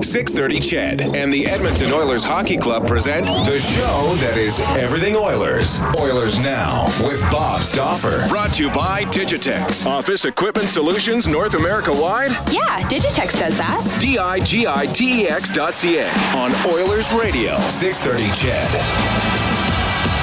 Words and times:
630 0.00 0.60
CHED 0.60 1.00
and 1.16 1.30
the 1.30 1.44
Edmonton 1.44 1.92
Oilers 1.92 2.24
Hockey 2.24 2.56
Club 2.56 2.86
present 2.86 3.26
the 3.26 3.58
show 3.58 4.14
that 4.24 4.38
is 4.38 4.62
everything 4.80 5.14
Oilers. 5.14 5.80
Oilers 6.00 6.40
Now 6.40 6.86
with 7.04 7.20
Bob 7.30 7.60
Stauffer. 7.60 8.26
Brought 8.30 8.54
to 8.54 8.64
you 8.64 8.70
by 8.70 9.02
Digitex. 9.04 9.84
Office 9.84 10.24
Equipment 10.24 10.70
Solutions 10.70 11.26
North 11.26 11.52
America 11.52 11.92
wide? 11.92 12.30
Yeah, 12.50 12.80
Digitex 12.88 13.38
does 13.38 13.58
that. 13.58 13.84
D-I-G-I-T-E-X 14.00 15.50
dot 15.52 15.74
C-A. 15.74 16.08
On 16.36 16.50
Oilers 16.72 17.12
Radio, 17.12 17.54
630 17.68 18.32
CHED. 18.32 18.72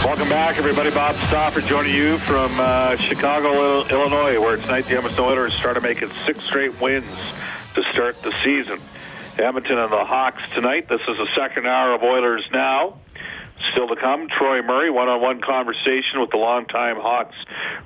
Welcome 0.04 0.30
back, 0.30 0.58
everybody. 0.58 0.90
Bob 0.90 1.16
Stauffer 1.28 1.62
joining 1.62 1.94
you 1.94 2.18
from 2.18 2.52
uh, 2.60 2.96
Chicago, 2.96 3.86
Illinois, 3.88 4.40
where 4.40 4.58
tonight 4.58 4.86
the 4.86 4.98
Edmonton 4.98 5.24
Oilers 5.26 5.54
started 5.54 5.84
making 5.84 6.10
six 6.26 6.44
straight 6.44 6.82
wins 6.82 7.06
to 7.76 7.84
start 7.94 8.20
the 8.24 8.34
season. 8.44 8.80
Edmonton 9.40 9.78
and 9.78 9.92
the 9.92 10.04
Hawks 10.04 10.44
tonight. 10.54 10.90
This 10.90 11.02
is 11.08 11.18
the 11.18 11.28
second 11.38 11.66
hour 11.66 11.94
of 11.96 12.04
Oilers 12.04 12.48
Now. 12.52 13.00
Still 13.72 13.88
to 13.88 13.96
come, 13.96 14.28
Troy 14.28 14.62
Murray, 14.62 14.90
one-on-one 14.90 15.42
conversation 15.42 16.20
with 16.20 16.32
the 16.32 16.38
longtime 16.38 16.96
Hawks 16.96 17.36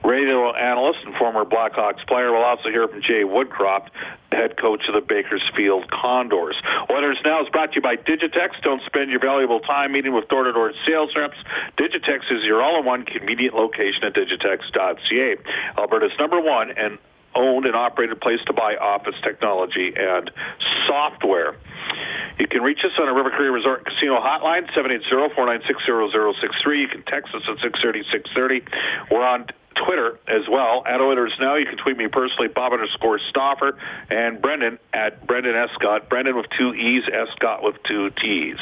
radio 0.03 0.53
analyst 0.53 0.99
and 1.05 1.16
former 1.16 1.45
Blackhawks 1.45 2.05
player. 2.07 2.31
We'll 2.31 2.43
also 2.45 2.70
hear 2.70 2.88
from 2.88 3.02
Jay 3.02 3.23
Woodcroft, 3.26 3.89
head 4.31 4.57
coach 4.57 4.81
of 4.88 4.93
the 4.93 5.02
Bakersfield 5.02 5.89
Condors. 5.89 6.55
Oilers 6.89 7.17
Now 7.26 7.41
is 7.41 7.49
brought 7.49 7.73
to 7.73 7.76
you 7.77 7.81
by 7.81 7.98
Digitex. 7.98 8.62
Don't 8.62 8.81
spend 8.85 9.09
your 9.09 9.20
valuable 9.20 9.59
time 9.59 9.91
meeting 9.91 10.13
with 10.13 10.27
door-to-door 10.29 10.74
sales 10.87 11.09
reps. 11.15 11.37
Digitex 11.77 12.31
is 12.31 12.43
your 12.46 12.62
all-in-one 12.62 13.05
convenient 13.05 13.55
location 13.55 14.05
at 14.05 14.13
digitex.ca. 14.13 15.37
Alberta's 15.77 16.13
number 16.20 16.40
one 16.40 16.71
and 16.71 16.98
owned 17.35 17.65
and 17.65 17.76
operated 17.76 18.21
place 18.21 18.39
to 18.48 18.53
buy 18.53 18.76
office 18.76 19.15
technology 19.23 19.93
and 19.95 20.31
software. 20.87 21.55
You 22.40 22.48
can 22.48 22.62
reach 22.62 22.79
us 22.84 22.91
on 22.99 23.07
a 23.07 23.13
River 23.13 23.29
Cree 23.29 23.49
Resort 23.49 23.85
Casino 23.85 24.20
hotline, 24.20 24.67
780-496-0063. 24.73 26.81
You 26.81 26.87
can 26.87 27.03
text 27.03 27.35
us 27.35 27.43
at 27.48 27.57
630-630. 27.57 28.67
We're 29.12 29.25
on 29.25 29.45
Twitter 29.85 30.20
as 30.27 30.48
well, 30.49 30.84
at 30.85 31.01
Oilers 31.01 31.34
Now. 31.40 31.55
You 31.55 31.65
can 31.65 31.77
tweet 31.77 31.98
me 31.98 32.07
personally, 32.07 32.48
Bob 32.48 32.73
underscore 32.73 33.20
Stauffer, 33.29 33.77
and 34.09 34.41
Brendan 34.41 34.79
at 34.93 35.27
Brendan 35.27 35.55
Escott. 35.55 36.09
Brendan 36.09 36.35
with 36.35 36.47
two 36.57 36.73
E's, 36.73 37.03
Escott 37.12 37.63
with 37.63 37.75
two 37.87 38.09
T's. 38.21 38.57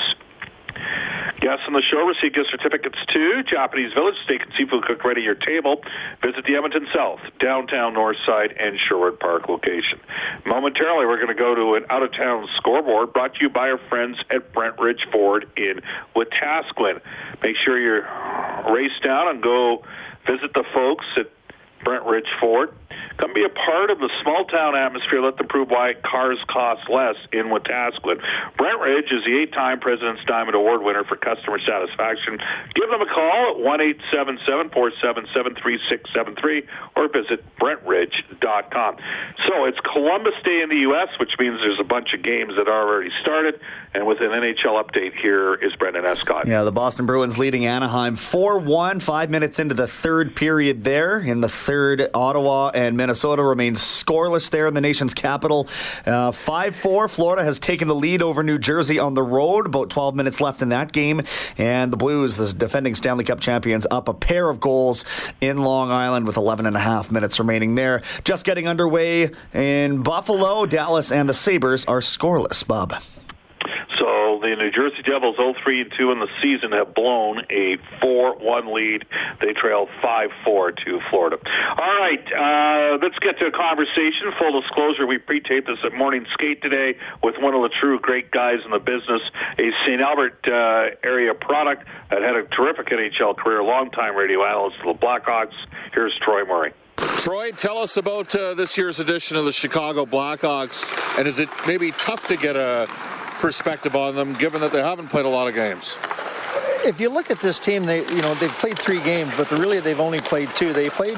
Guests 1.41 1.65
on 1.65 1.73
the 1.73 1.81
show 1.81 2.05
receive 2.05 2.37
gift 2.37 2.53
certificates 2.53 3.01
to 3.09 3.41
Japanese 3.49 3.91
Village 3.93 4.13
Steak 4.25 4.41
and 4.45 4.53
Seafood 4.55 4.85
Cook 4.85 5.03
ready 5.03 5.23
your 5.23 5.33
table. 5.33 5.81
Visit 6.21 6.45
the 6.45 6.53
Edmonton 6.53 6.85
South, 6.93 7.17
downtown 7.39 7.95
Northside, 7.95 8.53
and 8.61 8.77
Sherwood 8.77 9.19
Park 9.19 9.49
location. 9.49 9.99
Momentarily, 10.45 11.07
we're 11.07 11.17
going 11.17 11.33
to 11.33 11.41
go 11.41 11.55
to 11.55 11.73
an 11.73 11.85
out-of-town 11.89 12.47
scoreboard 12.57 13.11
brought 13.11 13.33
to 13.33 13.41
you 13.41 13.49
by 13.49 13.71
our 13.71 13.79
friends 13.89 14.17
at 14.29 14.53
Brent 14.53 14.77
Ridge 14.77 15.07
Ford 15.11 15.49
in 15.57 15.81
Wetaskiwin. 16.15 17.01
Make 17.41 17.55
sure 17.65 17.73
you 17.73 18.05
race 18.71 18.93
down 19.03 19.29
and 19.29 19.41
go 19.41 19.83
visit 20.29 20.53
the 20.53 20.63
folks 20.75 21.05
at 21.17 21.25
Brent 21.83 22.05
Ridge 22.05 22.29
Ford. 22.39 22.73
Come 23.17 23.33
be 23.33 23.43
a 23.43 23.49
part 23.49 23.91
of 23.91 23.99
the 23.99 24.09
small 24.23 24.45
town 24.45 24.75
atmosphere. 24.75 25.21
Let 25.21 25.37
them 25.37 25.47
prove 25.47 25.69
why 25.69 25.93
cars 26.03 26.39
cost 26.49 26.89
less 26.89 27.15
in 27.31 27.53
Wetaskiwin. 27.53 28.21
Brent 28.57 28.79
Ridge 28.79 29.11
is 29.11 29.23
the 29.25 29.37
eight 29.41 29.53
time 29.53 29.79
President's 29.79 30.23
Diamond 30.25 30.55
Award 30.55 30.81
winner 30.81 31.03
for 31.03 31.15
customer 31.17 31.59
satisfaction. 31.59 32.39
Give 32.73 32.89
them 32.89 33.01
a 33.01 33.05
call 33.05 33.55
at 33.55 33.59
1 33.59 33.81
877 34.09 34.69
477 34.73 35.55
3673 35.61 36.65
or 36.95 37.07
visit 37.09 37.43
BrentRidge.com. 37.59 38.97
So 39.47 39.65
it's 39.65 39.79
Columbus 39.91 40.35
Day 40.43 40.61
in 40.63 40.69
the 40.69 40.81
U.S., 40.89 41.09
which 41.19 41.37
means 41.37 41.59
there's 41.59 41.79
a 41.79 41.87
bunch 41.87 42.13
of 42.13 42.23
games 42.23 42.53
that 42.57 42.67
are 42.67 42.89
already 42.89 43.11
started. 43.21 43.59
And 43.93 44.07
with 44.07 44.21
an 44.21 44.31
NHL 44.31 44.81
update, 44.81 45.13
here 45.19 45.55
is 45.55 45.75
Brendan 45.75 46.05
Escott. 46.05 46.47
Yeah, 46.47 46.63
the 46.63 46.71
Boston 46.71 47.05
Bruins 47.05 47.37
leading 47.37 47.65
Anaheim 47.65 48.15
4 48.15 48.59
1, 48.59 48.99
five 48.99 49.29
minutes 49.29 49.59
into 49.59 49.75
the 49.75 49.87
third 49.87 50.35
period 50.35 50.83
there. 50.83 51.19
In 51.19 51.41
the 51.41 51.49
third, 51.49 51.70
Ottawa 52.13 52.71
and 52.73 52.97
Minnesota 52.97 53.43
remain 53.43 53.75
scoreless 53.75 54.49
there 54.49 54.67
in 54.67 54.73
the 54.73 54.81
nation's 54.81 55.13
capital. 55.13 55.67
Uh, 56.05 56.31
5 56.31 56.75
4, 56.75 57.07
Florida 57.07 57.43
has 57.43 57.59
taken 57.59 57.87
the 57.87 57.95
lead 57.95 58.21
over 58.21 58.43
New 58.43 58.57
Jersey 58.57 58.99
on 58.99 59.13
the 59.13 59.23
road. 59.23 59.65
About 59.65 59.89
12 59.89 60.15
minutes 60.15 60.41
left 60.41 60.61
in 60.61 60.69
that 60.69 60.91
game. 60.91 61.21
And 61.57 61.93
the 61.93 61.97
Blues, 61.97 62.37
the 62.37 62.53
defending 62.53 62.95
Stanley 62.95 63.23
Cup 63.23 63.39
champions, 63.39 63.87
up 63.89 64.07
a 64.07 64.13
pair 64.13 64.49
of 64.49 64.59
goals 64.59 65.05
in 65.39 65.57
Long 65.59 65.91
Island 65.91 66.27
with 66.27 66.37
11 66.37 66.65
and 66.65 66.75
a 66.75 66.79
half 66.79 67.11
minutes 67.11 67.39
remaining 67.39 67.75
there. 67.75 68.01
Just 68.23 68.45
getting 68.45 68.67
underway 68.67 69.31
in 69.53 70.03
Buffalo, 70.03 70.65
Dallas, 70.65 71.11
and 71.11 71.29
the 71.29 71.33
Sabres 71.33 71.85
are 71.85 71.99
scoreless, 71.99 72.65
Bob. 72.67 73.01
New 74.61 74.69
Jersey 74.69 75.01
Devils 75.01 75.37
0-3 75.37 75.81
and 75.81 75.91
2 75.97 76.11
in 76.11 76.19
the 76.19 76.29
season 76.37 76.71
have 76.71 76.93
blown 76.93 77.39
a 77.49 77.77
4-1 77.97 78.71
lead. 78.71 79.05
They 79.41 79.53
trail 79.53 79.87
5-4 80.03 80.77
to 80.85 80.99
Florida. 81.09 81.37
All 81.81 81.97
right, 81.97 82.21
uh, 82.29 82.97
let's 83.01 83.17
get 83.19 83.39
to 83.39 83.47
a 83.47 83.51
conversation. 83.51 84.29
Full 84.37 84.61
disclosure, 84.61 85.07
we 85.07 85.17
pre-taped 85.17 85.65
this 85.65 85.79
at 85.83 85.97
Morning 85.97 86.27
Skate 86.33 86.61
today 86.61 86.93
with 87.23 87.35
one 87.39 87.55
of 87.55 87.63
the 87.63 87.73
true 87.81 87.99
great 87.99 88.29
guys 88.29 88.59
in 88.63 88.69
the 88.69 88.77
business, 88.77 89.21
a 89.57 89.71
St. 89.81 89.99
Albert 89.99 90.45
uh, 90.45 90.93
area 91.03 91.33
product 91.33 91.87
that 92.11 92.21
had 92.21 92.35
a 92.35 92.43
terrific 92.53 92.87
NHL 92.87 93.35
career, 93.37 93.63
longtime 93.63 94.15
radio 94.15 94.45
analyst 94.45 94.77
for 94.83 94.93
the 94.93 94.99
Blackhawks. 94.99 95.57
Here's 95.91 96.13
Troy 96.23 96.45
Murray. 96.45 96.73
Troy, 97.17 97.51
tell 97.51 97.79
us 97.79 97.97
about 97.97 98.35
uh, 98.35 98.53
this 98.53 98.77
year's 98.77 98.99
edition 98.99 99.37
of 99.37 99.45
the 99.45 99.51
Chicago 99.51 100.05
Blackhawks, 100.05 100.91
and 101.17 101.27
is 101.27 101.39
it 101.39 101.49
maybe 101.65 101.91
tough 101.91 102.27
to 102.27 102.37
get 102.37 102.55
a 102.55 102.87
perspective 103.41 103.95
on 103.95 104.15
them, 104.15 104.33
given 104.33 104.61
that 104.61 104.71
they 104.71 104.81
haven't 104.81 105.07
played 105.07 105.25
a 105.25 105.29
lot 105.29 105.47
of 105.47 105.55
games? 105.55 105.97
If 106.85 107.01
you 107.01 107.09
look 107.09 107.29
at 107.29 107.41
this 107.41 107.59
team, 107.59 107.83
they 107.85 108.05
you 108.07 108.21
know 108.21 108.33
they've 108.35 108.49
played 108.51 108.79
three 108.79 109.01
games, 109.01 109.33
but 109.35 109.51
really 109.51 109.79
they've 109.79 109.99
only 109.99 110.19
played 110.19 110.55
two. 110.55 110.71
They 110.73 110.89
played 110.89 111.17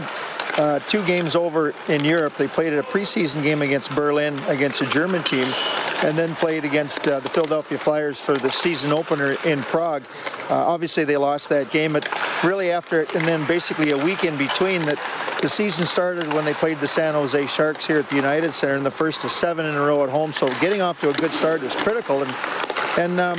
uh, 0.57 0.79
two 0.87 1.05
games 1.05 1.35
over 1.35 1.73
in 1.89 2.03
Europe. 2.03 2.35
They 2.35 2.47
played 2.47 2.73
a 2.73 2.81
preseason 2.81 3.43
game 3.43 3.61
against 3.61 3.93
Berlin 3.93 4.39
against 4.47 4.81
a 4.81 4.85
German 4.85 5.23
team, 5.23 5.45
and 6.03 6.17
then 6.17 6.35
played 6.35 6.65
against 6.65 7.07
uh, 7.07 7.19
the 7.19 7.29
Philadelphia 7.29 7.77
Flyers 7.77 8.19
for 8.19 8.37
the 8.37 8.51
season 8.51 8.91
opener 8.91 9.37
in 9.45 9.61
Prague. 9.63 10.03
Uh, 10.49 10.55
obviously, 10.55 11.05
they 11.05 11.17
lost 11.17 11.49
that 11.49 11.71
game, 11.71 11.93
but 11.93 12.07
really 12.43 12.71
after, 12.71 13.03
and 13.15 13.25
then 13.25 13.47
basically 13.47 13.91
a 13.91 13.97
week 13.97 14.23
in 14.23 14.37
between 14.37 14.81
that. 14.83 14.99
The 15.41 15.49
season 15.49 15.85
started 15.85 16.31
when 16.33 16.45
they 16.45 16.53
played 16.53 16.79
the 16.79 16.87
San 16.87 17.15
Jose 17.15 17.47
Sharks 17.47 17.85
here 17.85 17.97
at 17.97 18.07
the 18.07 18.15
United 18.15 18.53
Center 18.53 18.75
in 18.75 18.83
the 18.83 18.91
first 18.91 19.25
of 19.25 19.31
seven 19.31 19.65
in 19.65 19.75
a 19.75 19.81
row 19.81 20.01
at 20.05 20.09
home. 20.09 20.31
So 20.31 20.47
getting 20.61 20.81
off 20.81 21.01
to 21.01 21.09
a 21.09 21.13
good 21.13 21.33
start 21.33 21.63
is 21.63 21.75
critical, 21.75 22.23
and 22.23 22.33
and 22.97 23.19
um, 23.19 23.37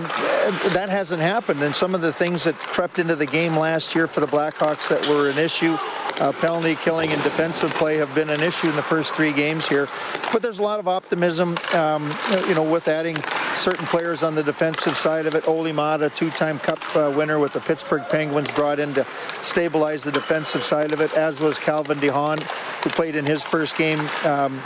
that 0.74 0.88
hasn't 0.90 1.22
happened. 1.22 1.62
And 1.62 1.74
some 1.74 1.94
of 1.94 2.00
the 2.00 2.12
things 2.12 2.44
that 2.44 2.58
crept 2.58 2.98
into 2.98 3.16
the 3.16 3.26
game 3.26 3.56
last 3.56 3.94
year 3.94 4.06
for 4.06 4.20
the 4.20 4.26
Blackhawks 4.26 4.88
that 4.88 5.06
were 5.08 5.30
an 5.30 5.38
issue, 5.38 5.78
uh, 6.20 6.32
penalty 6.32 6.74
killing 6.76 7.10
and 7.10 7.22
defensive 7.22 7.70
play 7.74 7.96
have 7.96 8.14
been 8.14 8.30
an 8.30 8.42
issue 8.42 8.68
in 8.68 8.76
the 8.76 8.82
first 8.82 9.14
three 9.14 9.32
games 9.32 9.68
here. 9.68 9.88
But 10.32 10.42
there's 10.42 10.58
a 10.58 10.62
lot 10.62 10.80
of 10.80 10.88
optimism, 10.88 11.56
um, 11.72 12.12
you 12.48 12.54
know, 12.54 12.62
with 12.62 12.88
adding 12.88 13.16
certain 13.56 13.86
players 13.86 14.22
on 14.22 14.34
the 14.34 14.42
defensive 14.42 14.96
side 14.96 15.26
of 15.26 15.34
it. 15.34 15.46
Olli 15.46 15.72
Maatta, 15.72 16.10
two-time 16.14 16.58
Cup 16.58 16.80
uh, 16.96 17.12
winner 17.14 17.38
with 17.38 17.52
the 17.52 17.60
Pittsburgh 17.60 18.04
Penguins, 18.08 18.50
brought 18.50 18.78
in 18.78 18.94
to 18.94 19.06
stabilize 19.42 20.04
the 20.04 20.12
defensive 20.12 20.62
side 20.62 20.92
of 20.92 21.00
it, 21.00 21.12
as 21.14 21.40
was 21.40 21.58
Calvin 21.58 21.98
DeHaan, 21.98 22.42
who 22.82 22.90
played 22.90 23.14
in 23.14 23.26
his 23.26 23.44
first 23.44 23.76
game 23.76 24.00
um, 24.24 24.62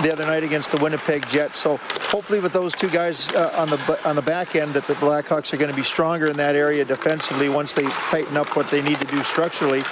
the 0.00 0.12
other 0.12 0.26
night 0.26 0.42
against 0.42 0.72
the 0.72 0.78
Winnipeg 0.78 1.26
Jets. 1.28 1.58
So 1.58 1.76
hopefully 2.10 2.40
with 2.40 2.52
those 2.52 2.74
two 2.74 2.88
guys 2.88 3.32
uh, 3.34 3.52
on 3.56 3.68
the 3.68 4.00
on 4.04 4.16
the 4.16 4.22
back 4.22 4.56
end 4.56 4.74
that 4.74 4.86
the 4.86 4.94
Blackhawks 4.94 5.52
are 5.52 5.56
going 5.56 5.70
to 5.70 5.76
be 5.76 5.82
stronger 5.82 6.26
in 6.26 6.36
that 6.38 6.56
area 6.56 6.84
defensively 6.84 7.48
once 7.48 7.74
they 7.74 7.84
tighten 7.84 8.36
up 8.36 8.56
what 8.56 8.70
they 8.70 8.82
need 8.82 8.98
to 9.00 9.06
do 9.06 9.22
structurally. 9.22 9.82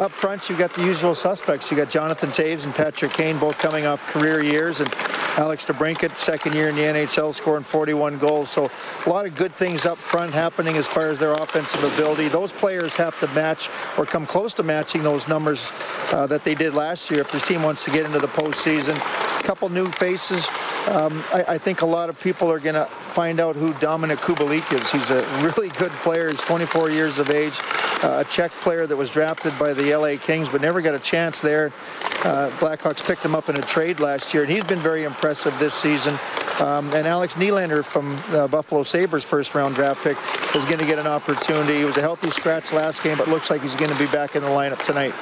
Up 0.00 0.10
front, 0.10 0.48
you've 0.48 0.58
got 0.58 0.72
the 0.72 0.82
usual 0.82 1.14
suspects. 1.14 1.70
You 1.70 1.76
got 1.76 1.90
Jonathan 1.90 2.30
Toews 2.30 2.64
and 2.64 2.74
Patrick 2.74 3.12
Kane 3.12 3.38
both 3.38 3.58
coming 3.58 3.84
off 3.84 4.06
career 4.06 4.42
years, 4.42 4.80
and 4.80 4.90
Alex 5.36 5.66
DeBrincat, 5.66 6.16
second 6.16 6.54
year 6.54 6.70
in 6.70 6.74
the 6.74 6.80
NHL, 6.80 7.34
scoring 7.34 7.62
41 7.62 8.16
goals. 8.16 8.48
So 8.48 8.70
a 9.04 9.10
lot 9.10 9.26
of 9.26 9.34
good 9.34 9.54
things 9.56 9.84
up 9.84 9.98
front 9.98 10.32
happening 10.32 10.78
as 10.78 10.88
far 10.88 11.10
as 11.10 11.20
their 11.20 11.32
offensive 11.32 11.84
ability. 11.84 12.28
Those 12.28 12.50
players 12.50 12.96
have 12.96 13.18
to 13.20 13.26
match 13.34 13.68
or 13.98 14.06
come 14.06 14.24
close 14.24 14.54
to 14.54 14.62
matching 14.62 15.02
those 15.02 15.28
numbers 15.28 15.70
uh, 16.12 16.26
that 16.28 16.44
they 16.44 16.54
did 16.54 16.72
last 16.72 17.10
year 17.10 17.20
if 17.20 17.30
this 17.30 17.42
team 17.42 17.62
wants 17.62 17.84
to 17.84 17.90
get 17.90 18.06
into 18.06 18.20
the 18.20 18.28
postseason. 18.28 18.96
Couple 19.42 19.68
new 19.68 19.86
faces. 19.86 20.48
Um, 20.88 21.24
I, 21.32 21.44
I, 21.48 21.58
think 21.58 21.82
a 21.82 21.86
lot 21.86 22.08
of 22.08 22.18
people 22.20 22.50
are 22.50 22.60
going 22.60 22.74
to 22.74 22.86
find 23.12 23.40
out 23.40 23.56
who 23.56 23.72
Dominik 23.74 24.18
Kubalik 24.18 24.72
is. 24.72 24.92
He's 24.92 25.10
a 25.10 25.22
really 25.42 25.68
good 25.70 25.90
player. 26.02 26.28
He's 26.30 26.40
24 26.42 26.90
years 26.90 27.18
of 27.18 27.30
age, 27.30 27.58
uh, 28.02 28.22
a 28.24 28.30
Czech 28.30 28.52
player 28.52 28.86
that 28.86 28.96
was 28.96 29.10
drafted 29.10 29.58
by 29.58 29.72
the 29.72 29.94
LA 29.94 30.16
Kings 30.20 30.48
but 30.48 30.60
never 30.60 30.80
got 30.80 30.94
a 30.94 30.98
chance 30.98 31.40
there. 31.40 31.72
Uh, 32.22 32.50
Blackhawks 32.58 33.04
picked 33.04 33.24
him 33.24 33.34
up 33.34 33.48
in 33.48 33.56
a 33.56 33.62
trade 33.62 33.98
last 33.98 34.32
year, 34.32 34.42
and 34.44 34.52
he's 34.52 34.64
been 34.64 34.78
very 34.78 35.04
impressive 35.04 35.58
this 35.58 35.74
season. 35.74 36.18
Um, 36.60 36.92
and 36.92 37.06
Alex 37.06 37.34
Nylander 37.34 37.84
from 37.84 38.22
the 38.30 38.46
Buffalo 38.46 38.82
Sabres 38.82 39.24
first 39.24 39.54
round 39.54 39.74
draft 39.74 40.02
pick 40.02 40.18
is 40.54 40.64
going 40.64 40.78
to 40.78 40.86
get 40.86 40.98
an 40.98 41.06
opportunity. 41.06 41.78
He 41.78 41.84
was 41.84 41.96
a 41.96 42.02
healthy 42.02 42.30
scratch 42.30 42.72
last 42.72 43.02
game, 43.02 43.16
but 43.16 43.28
looks 43.28 43.50
like 43.50 43.62
he's 43.62 43.76
going 43.76 43.90
to 43.90 43.98
be 43.98 44.06
back 44.06 44.36
in 44.36 44.42
the 44.42 44.48
lineup 44.48 44.82
tonight. 44.82 45.14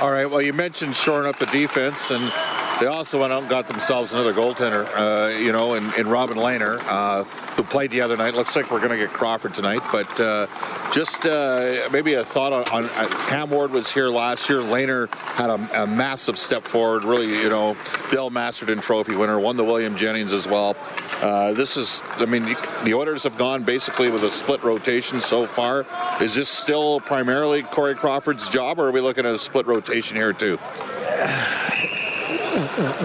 All 0.00 0.12
right. 0.12 0.26
Well, 0.26 0.40
you 0.40 0.52
mentioned 0.52 0.94
shoring 0.94 1.28
up 1.28 1.38
the 1.38 1.46
defense, 1.46 2.10
and 2.10 2.32
they 2.80 2.86
also 2.86 3.20
went 3.20 3.30
out 3.30 3.42
and 3.42 3.50
got 3.50 3.66
themselves 3.66 4.14
another 4.14 4.32
goaltender, 4.32 4.88
uh, 4.96 5.36
you 5.36 5.52
know, 5.52 5.74
in, 5.74 5.92
in 5.98 6.08
Robin 6.08 6.38
Lehner, 6.38 6.80
uh, 6.86 7.24
who 7.24 7.62
played 7.62 7.90
the 7.90 8.00
other 8.00 8.16
night. 8.16 8.32
Looks 8.32 8.56
like 8.56 8.70
we're 8.70 8.78
going 8.78 8.90
to 8.90 8.96
get 8.96 9.12
Crawford 9.12 9.52
tonight, 9.52 9.82
but 9.92 10.18
uh, 10.18 10.46
just 10.90 11.26
uh, 11.26 11.90
maybe 11.92 12.14
a 12.14 12.24
thought 12.24 12.52
on, 12.54 12.64
on 12.72 12.90
uh, 12.90 13.08
Cam 13.28 13.50
Ward 13.50 13.70
was 13.70 13.92
here 13.92 14.08
last 14.08 14.48
year. 14.48 14.60
Lehner 14.60 15.12
had 15.14 15.50
a, 15.50 15.82
a, 15.82 15.86
massive 15.86 16.38
step 16.38 16.64
forward, 16.64 17.04
really, 17.04 17.28
you 17.28 17.50
know, 17.50 17.76
Bill 18.10 18.30
Masterton 18.30 18.80
Trophy 18.80 19.14
winner, 19.14 19.38
won 19.38 19.58
the 19.58 19.64
William 19.64 19.94
Jennings 19.94 20.32
as 20.32 20.48
well. 20.48 20.74
Uh, 21.20 21.52
this 21.52 21.76
is, 21.76 22.02
I 22.16 22.24
mean, 22.24 22.56
the 22.84 22.94
orders 22.94 23.24
have 23.24 23.36
gone 23.36 23.62
basically 23.62 24.08
with 24.08 24.24
a 24.24 24.30
split 24.30 24.62
rotation 24.62 25.20
so 25.20 25.46
far. 25.46 25.84
Is 26.22 26.34
this 26.34 26.48
still 26.48 27.00
primarily 27.00 27.62
Corey 27.62 27.94
Crawford's 27.94 28.48
job, 28.48 28.78
or 28.78 28.88
are 28.88 28.90
we 28.90 29.02
looking 29.02 29.26
at 29.26 29.34
a 29.34 29.38
split 29.38 29.66
rotation 29.66 30.16
here 30.16 30.32
too? 30.32 30.58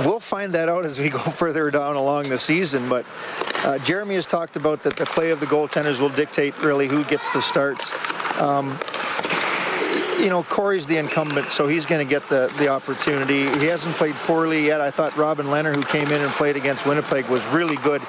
we'll 0.04 0.20
find 0.20 0.54
that 0.54 0.70
out 0.70 0.86
as 0.86 1.00
we 1.00 1.10
go 1.10 1.18
further 1.42 1.70
down 1.72 1.96
along 1.96 2.30
the 2.30 2.38
season. 2.38 2.90
But 2.90 3.06
uh, 3.64 3.78
Jeremy 3.80 4.16
has 4.16 4.26
talked 4.26 4.56
about 4.56 4.84
that 4.84 4.96
the 4.96 5.06
play 5.06 5.32
of 5.32 5.40
the 5.40 5.48
goaltenders 5.48 6.00
will 6.00 6.10
dictate 6.10 6.58
really 6.60 6.88
who 6.88 7.04
gets 7.04 7.34
the 7.34 7.42
starts. 7.42 7.92
Um, 8.40 8.78
you 10.20 10.30
know, 10.30 10.44
Corey's 10.44 10.88
the 10.88 10.98
incumbent, 10.98 11.52
so 11.52 11.68
he's 11.68 11.86
going 11.86 12.06
to 12.06 12.10
get 12.10 12.28
the, 12.30 12.52
the 12.58 12.70
opportunity. 12.70 13.50
He 13.60 13.66
hasn't 13.66 13.96
played 13.96 14.16
poorly 14.16 14.66
yet. 14.66 14.82
I 14.82 14.90
thought 14.90 15.16
Robin 15.18 15.48
Lehner, 15.48 15.76
who 15.76 15.84
came 15.84 16.08
in 16.08 16.22
and 16.22 16.32
played 16.32 16.56
against 16.56 16.86
Winnipeg, 16.86 17.28
was 17.28 17.46
really 17.48 17.76
good 17.78 18.02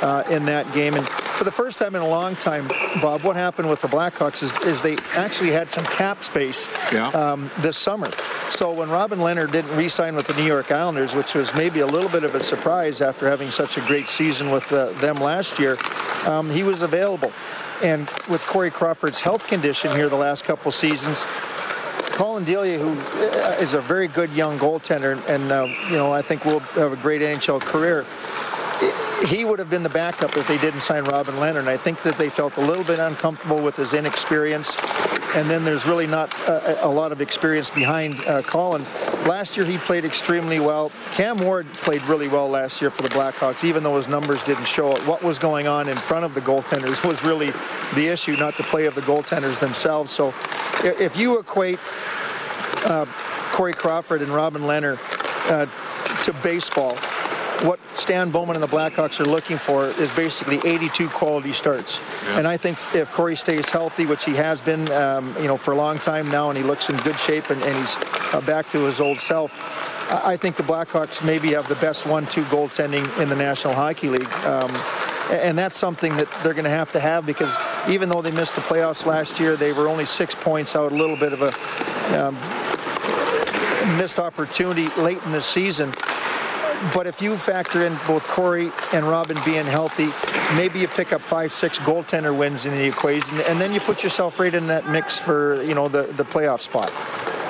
uh, 0.00 0.24
in 0.28 0.44
that 0.46 0.72
game. 0.74 0.94
And 0.94 1.06
for 1.42 1.46
the 1.46 1.50
first 1.50 1.76
time 1.76 1.96
in 1.96 2.02
a 2.02 2.06
long 2.06 2.36
time, 2.36 2.68
Bob, 3.00 3.22
what 3.22 3.34
happened 3.34 3.68
with 3.68 3.82
the 3.82 3.88
Blackhawks 3.88 4.44
is, 4.44 4.54
is 4.64 4.80
they 4.80 4.96
actually 5.14 5.50
had 5.50 5.68
some 5.68 5.84
cap 5.86 6.22
space 6.22 6.68
yeah. 6.92 7.08
um, 7.08 7.50
this 7.58 7.76
summer. 7.76 8.06
So 8.48 8.72
when 8.72 8.88
Robin 8.88 9.18
Lehner 9.18 9.50
didn't 9.50 9.76
re-sign 9.76 10.14
with 10.14 10.28
the 10.28 10.34
New 10.34 10.44
York 10.44 10.70
Islanders, 10.70 11.16
which 11.16 11.34
was 11.34 11.52
maybe 11.56 11.80
a 11.80 11.86
little 11.86 12.08
bit 12.08 12.22
of 12.22 12.36
a 12.36 12.40
surprise 12.40 13.00
after 13.00 13.28
having 13.28 13.50
such 13.50 13.76
a 13.76 13.80
great 13.80 14.06
season 14.06 14.52
with 14.52 14.70
uh, 14.70 14.92
them 15.00 15.16
last 15.16 15.58
year, 15.58 15.78
um, 16.26 16.48
he 16.48 16.62
was 16.62 16.82
available. 16.82 17.32
And 17.82 18.08
with 18.30 18.46
Corey 18.46 18.70
Crawford's 18.70 19.20
health 19.20 19.48
condition 19.48 19.90
here 19.96 20.08
the 20.08 20.14
last 20.14 20.44
couple 20.44 20.70
seasons, 20.70 21.26
Collin 22.12 22.44
Delia, 22.44 22.78
who 22.78 22.92
uh, 23.00 23.56
a 23.58 23.80
very 23.80 24.06
good 24.06 24.30
young 24.30 24.60
goaltender, 24.60 25.20
and 25.26 25.50
uh, 25.50 25.66
you 25.90 25.96
know 25.96 26.12
I 26.12 26.22
think 26.22 26.44
will 26.44 26.60
have 26.60 26.92
a 26.92 26.96
great 26.96 27.20
NHL 27.20 27.60
career 27.60 28.06
he 29.28 29.44
would 29.44 29.58
have 29.58 29.70
been 29.70 29.82
the 29.82 29.88
backup 29.88 30.36
if 30.36 30.46
they 30.48 30.58
didn't 30.58 30.80
sign 30.80 31.04
Robin 31.04 31.34
Lehner. 31.36 31.60
And 31.60 31.68
I 31.68 31.76
think 31.76 32.02
that 32.02 32.18
they 32.18 32.28
felt 32.28 32.56
a 32.56 32.60
little 32.60 32.84
bit 32.84 32.98
uncomfortable 32.98 33.62
with 33.62 33.76
his 33.76 33.92
inexperience. 33.92 34.76
And 35.34 35.48
then 35.48 35.64
there's 35.64 35.86
really 35.86 36.06
not 36.06 36.32
a, 36.40 36.86
a 36.86 36.88
lot 36.88 37.12
of 37.12 37.20
experience 37.20 37.70
behind 37.70 38.20
uh, 38.26 38.42
Collin. 38.42 38.84
Last 39.26 39.56
year 39.56 39.64
he 39.64 39.78
played 39.78 40.04
extremely 40.04 40.60
well. 40.60 40.90
Cam 41.12 41.38
Ward 41.38 41.72
played 41.74 42.02
really 42.02 42.28
well 42.28 42.48
last 42.48 42.80
year 42.80 42.90
for 42.90 43.02
the 43.02 43.08
Blackhawks, 43.08 43.64
even 43.64 43.82
though 43.82 43.96
his 43.96 44.08
numbers 44.08 44.42
didn't 44.42 44.66
show 44.66 44.94
it. 44.96 45.06
What 45.06 45.22
was 45.22 45.38
going 45.38 45.66
on 45.66 45.88
in 45.88 45.96
front 45.96 46.24
of 46.24 46.34
the 46.34 46.40
goaltenders 46.40 47.04
was 47.08 47.24
really 47.24 47.52
the 47.94 48.08
issue, 48.08 48.36
not 48.36 48.56
the 48.56 48.64
play 48.64 48.86
of 48.86 48.94
the 48.94 49.02
goaltenders 49.02 49.58
themselves. 49.58 50.10
So 50.10 50.34
if 50.82 51.16
you 51.16 51.38
equate 51.38 51.78
uh, 52.84 53.06
Corey 53.52 53.72
Crawford 53.72 54.22
and 54.22 54.34
Robin 54.34 54.62
Lehner 54.62 54.98
uh, 55.48 55.66
to 56.24 56.32
baseball, 56.42 56.98
what 57.62 57.78
Stan 57.94 58.30
Bowman 58.30 58.56
and 58.56 58.62
the 58.62 58.68
Blackhawks 58.68 59.20
are 59.20 59.24
looking 59.24 59.58
for 59.58 59.86
is 59.86 60.10
basically 60.12 60.58
82 60.64 61.08
quality 61.08 61.52
starts. 61.52 62.00
Yeah. 62.24 62.38
And 62.38 62.48
I 62.48 62.56
think 62.56 62.78
if 62.94 63.10
Corey 63.12 63.36
stays 63.36 63.68
healthy, 63.68 64.06
which 64.06 64.24
he 64.24 64.34
has 64.34 64.60
been, 64.60 64.90
um, 64.92 65.34
you 65.40 65.46
know, 65.46 65.56
for 65.56 65.72
a 65.72 65.76
long 65.76 65.98
time 65.98 66.28
now, 66.30 66.48
and 66.48 66.58
he 66.58 66.64
looks 66.64 66.88
in 66.88 66.96
good 66.98 67.18
shape 67.18 67.50
and, 67.50 67.62
and 67.62 67.76
he's 67.76 67.96
uh, 68.32 68.42
back 68.46 68.68
to 68.70 68.78
his 68.86 69.00
old 69.00 69.20
self, 69.20 69.56
I 70.10 70.36
think 70.36 70.56
the 70.56 70.62
Blackhawks 70.62 71.24
maybe 71.24 71.52
have 71.52 71.68
the 71.68 71.76
best 71.76 72.06
one-two 72.06 72.42
goaltending 72.44 73.06
in 73.20 73.28
the 73.28 73.36
National 73.36 73.74
Hockey 73.74 74.08
League. 74.08 74.32
Um, 74.44 74.70
and 75.30 75.56
that's 75.56 75.76
something 75.76 76.16
that 76.16 76.28
they're 76.42 76.54
going 76.54 76.64
to 76.64 76.70
have 76.70 76.90
to 76.92 77.00
have 77.00 77.24
because 77.24 77.56
even 77.88 78.08
though 78.08 78.20
they 78.20 78.32
missed 78.32 78.54
the 78.54 78.60
playoffs 78.60 79.06
last 79.06 79.40
year, 79.40 79.56
they 79.56 79.72
were 79.72 79.88
only 79.88 80.04
six 80.04 80.34
points 80.34 80.76
out, 80.76 80.92
a 80.92 80.94
little 80.94 81.16
bit 81.16 81.32
of 81.32 81.40
a 81.42 81.52
um, 82.18 82.34
missed 83.96 84.18
opportunity 84.18 84.88
late 85.00 85.22
in 85.24 85.32
the 85.32 85.40
season. 85.40 85.92
But 86.94 87.06
if 87.06 87.22
you 87.22 87.36
factor 87.36 87.84
in 87.84 87.96
both 88.08 88.26
Corey 88.26 88.72
and 88.92 89.06
Robin 89.06 89.38
being 89.44 89.66
healthy, 89.66 90.08
maybe 90.56 90.80
you 90.80 90.88
pick 90.88 91.12
up 91.12 91.20
five, 91.20 91.52
six 91.52 91.78
goaltender 91.78 92.36
wins 92.36 92.66
in 92.66 92.72
the 92.72 92.84
equation, 92.84 93.40
and 93.42 93.60
then 93.60 93.72
you 93.72 93.78
put 93.78 94.02
yourself 94.02 94.40
right 94.40 94.52
in 94.52 94.66
that 94.66 94.88
mix 94.88 95.18
for 95.18 95.62
you 95.62 95.74
know 95.74 95.88
the 95.88 96.02
the 96.02 96.24
playoff 96.24 96.60
spot. 96.60 96.92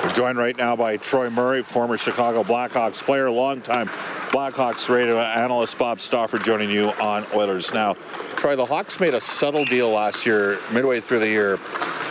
We're 0.03 0.13
joined 0.13 0.37
right 0.37 0.55
now 0.55 0.75
by 0.75 0.97
Troy 0.97 1.29
Murray, 1.29 1.63
former 1.63 1.97
Chicago 1.97 2.43
Blackhawks 2.43 3.01
player, 3.01 3.29
longtime 3.31 3.89
Blackhawks 4.33 4.89
radio 4.89 5.19
analyst 5.19 5.77
Bob 5.77 5.99
Stauffer 5.99 6.39
joining 6.39 6.71
you 6.71 6.89
on 6.99 7.23
Oilers 7.35 7.71
Now. 7.71 7.93
Troy, 8.35 8.55
the 8.55 8.65
Hawks 8.65 8.99
made 8.99 9.13
a 9.13 9.21
subtle 9.21 9.63
deal 9.63 9.91
last 9.91 10.25
year, 10.25 10.59
midway 10.71 10.99
through 11.01 11.19
the 11.19 11.27
year, 11.27 11.59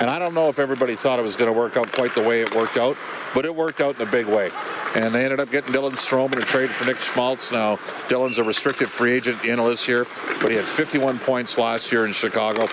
and 0.01 0.09
I 0.09 0.21
don't 0.21 0.33
know 0.33 0.49
if 0.49 0.61
everybody 0.61 0.95
thought 0.95 1.19
it 1.19 1.23
was 1.23 1.35
going 1.35 1.53
to 1.53 1.59
work 1.59 1.77
out 1.77 1.91
quite 1.91 2.15
the 2.15 2.23
way 2.23 2.41
it 2.43 2.55
worked 2.55 2.77
out, 2.77 2.97
but 3.35 3.45
it 3.45 3.53
worked 3.53 3.81
out 3.81 3.97
in 4.01 4.07
a 4.07 4.11
big 4.11 4.27
way. 4.27 4.53
And 4.95 5.13
they 5.13 5.25
ended 5.25 5.41
up 5.41 5.51
getting 5.51 5.75
Dylan 5.75 5.95
Strome 5.95 6.33
in 6.33 6.41
a 6.41 6.45
trade 6.45 6.71
for 6.71 6.85
Nick 6.85 7.01
Schmaltz. 7.01 7.51
Now, 7.51 7.75
Dylan's 8.07 8.39
a 8.39 8.45
restricted 8.45 8.89
free 8.89 9.15
agent 9.15 9.39
at 9.39 9.43
the 9.43 9.51
of 9.51 9.67
this 9.67 9.89
year, 9.89 10.07
but 10.41 10.49
he 10.53 10.57
had 10.57 10.69
51 10.69 11.19
points 11.19 11.59
last 11.59 11.91
year 11.91 12.07
in 12.07 12.13
Chicago. 12.13 12.69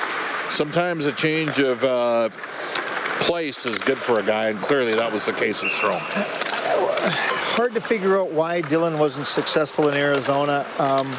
Sometimes 0.50 1.08
a 1.08 1.12
change 1.12 1.58
of 1.58 1.84
uh, 1.84 2.30
place 3.22 3.66
is 3.66 3.80
good 3.80 3.98
for 3.98 4.20
a 4.20 4.24
guy, 4.24 4.50
and 4.50 4.62
clearly 4.62 4.94
that 4.94 5.12
was 5.12 5.26
the 5.26 5.34
case 5.34 5.64
with 5.64 5.72
Strome. 5.72 6.06
Hard 7.60 7.74
to 7.74 7.82
figure 7.82 8.18
out 8.18 8.32
why 8.32 8.62
Dylan 8.62 8.98
wasn't 8.98 9.28
successful 9.28 9.90
in 9.90 9.94
Arizona. 9.94 10.66
Um, 10.78 11.14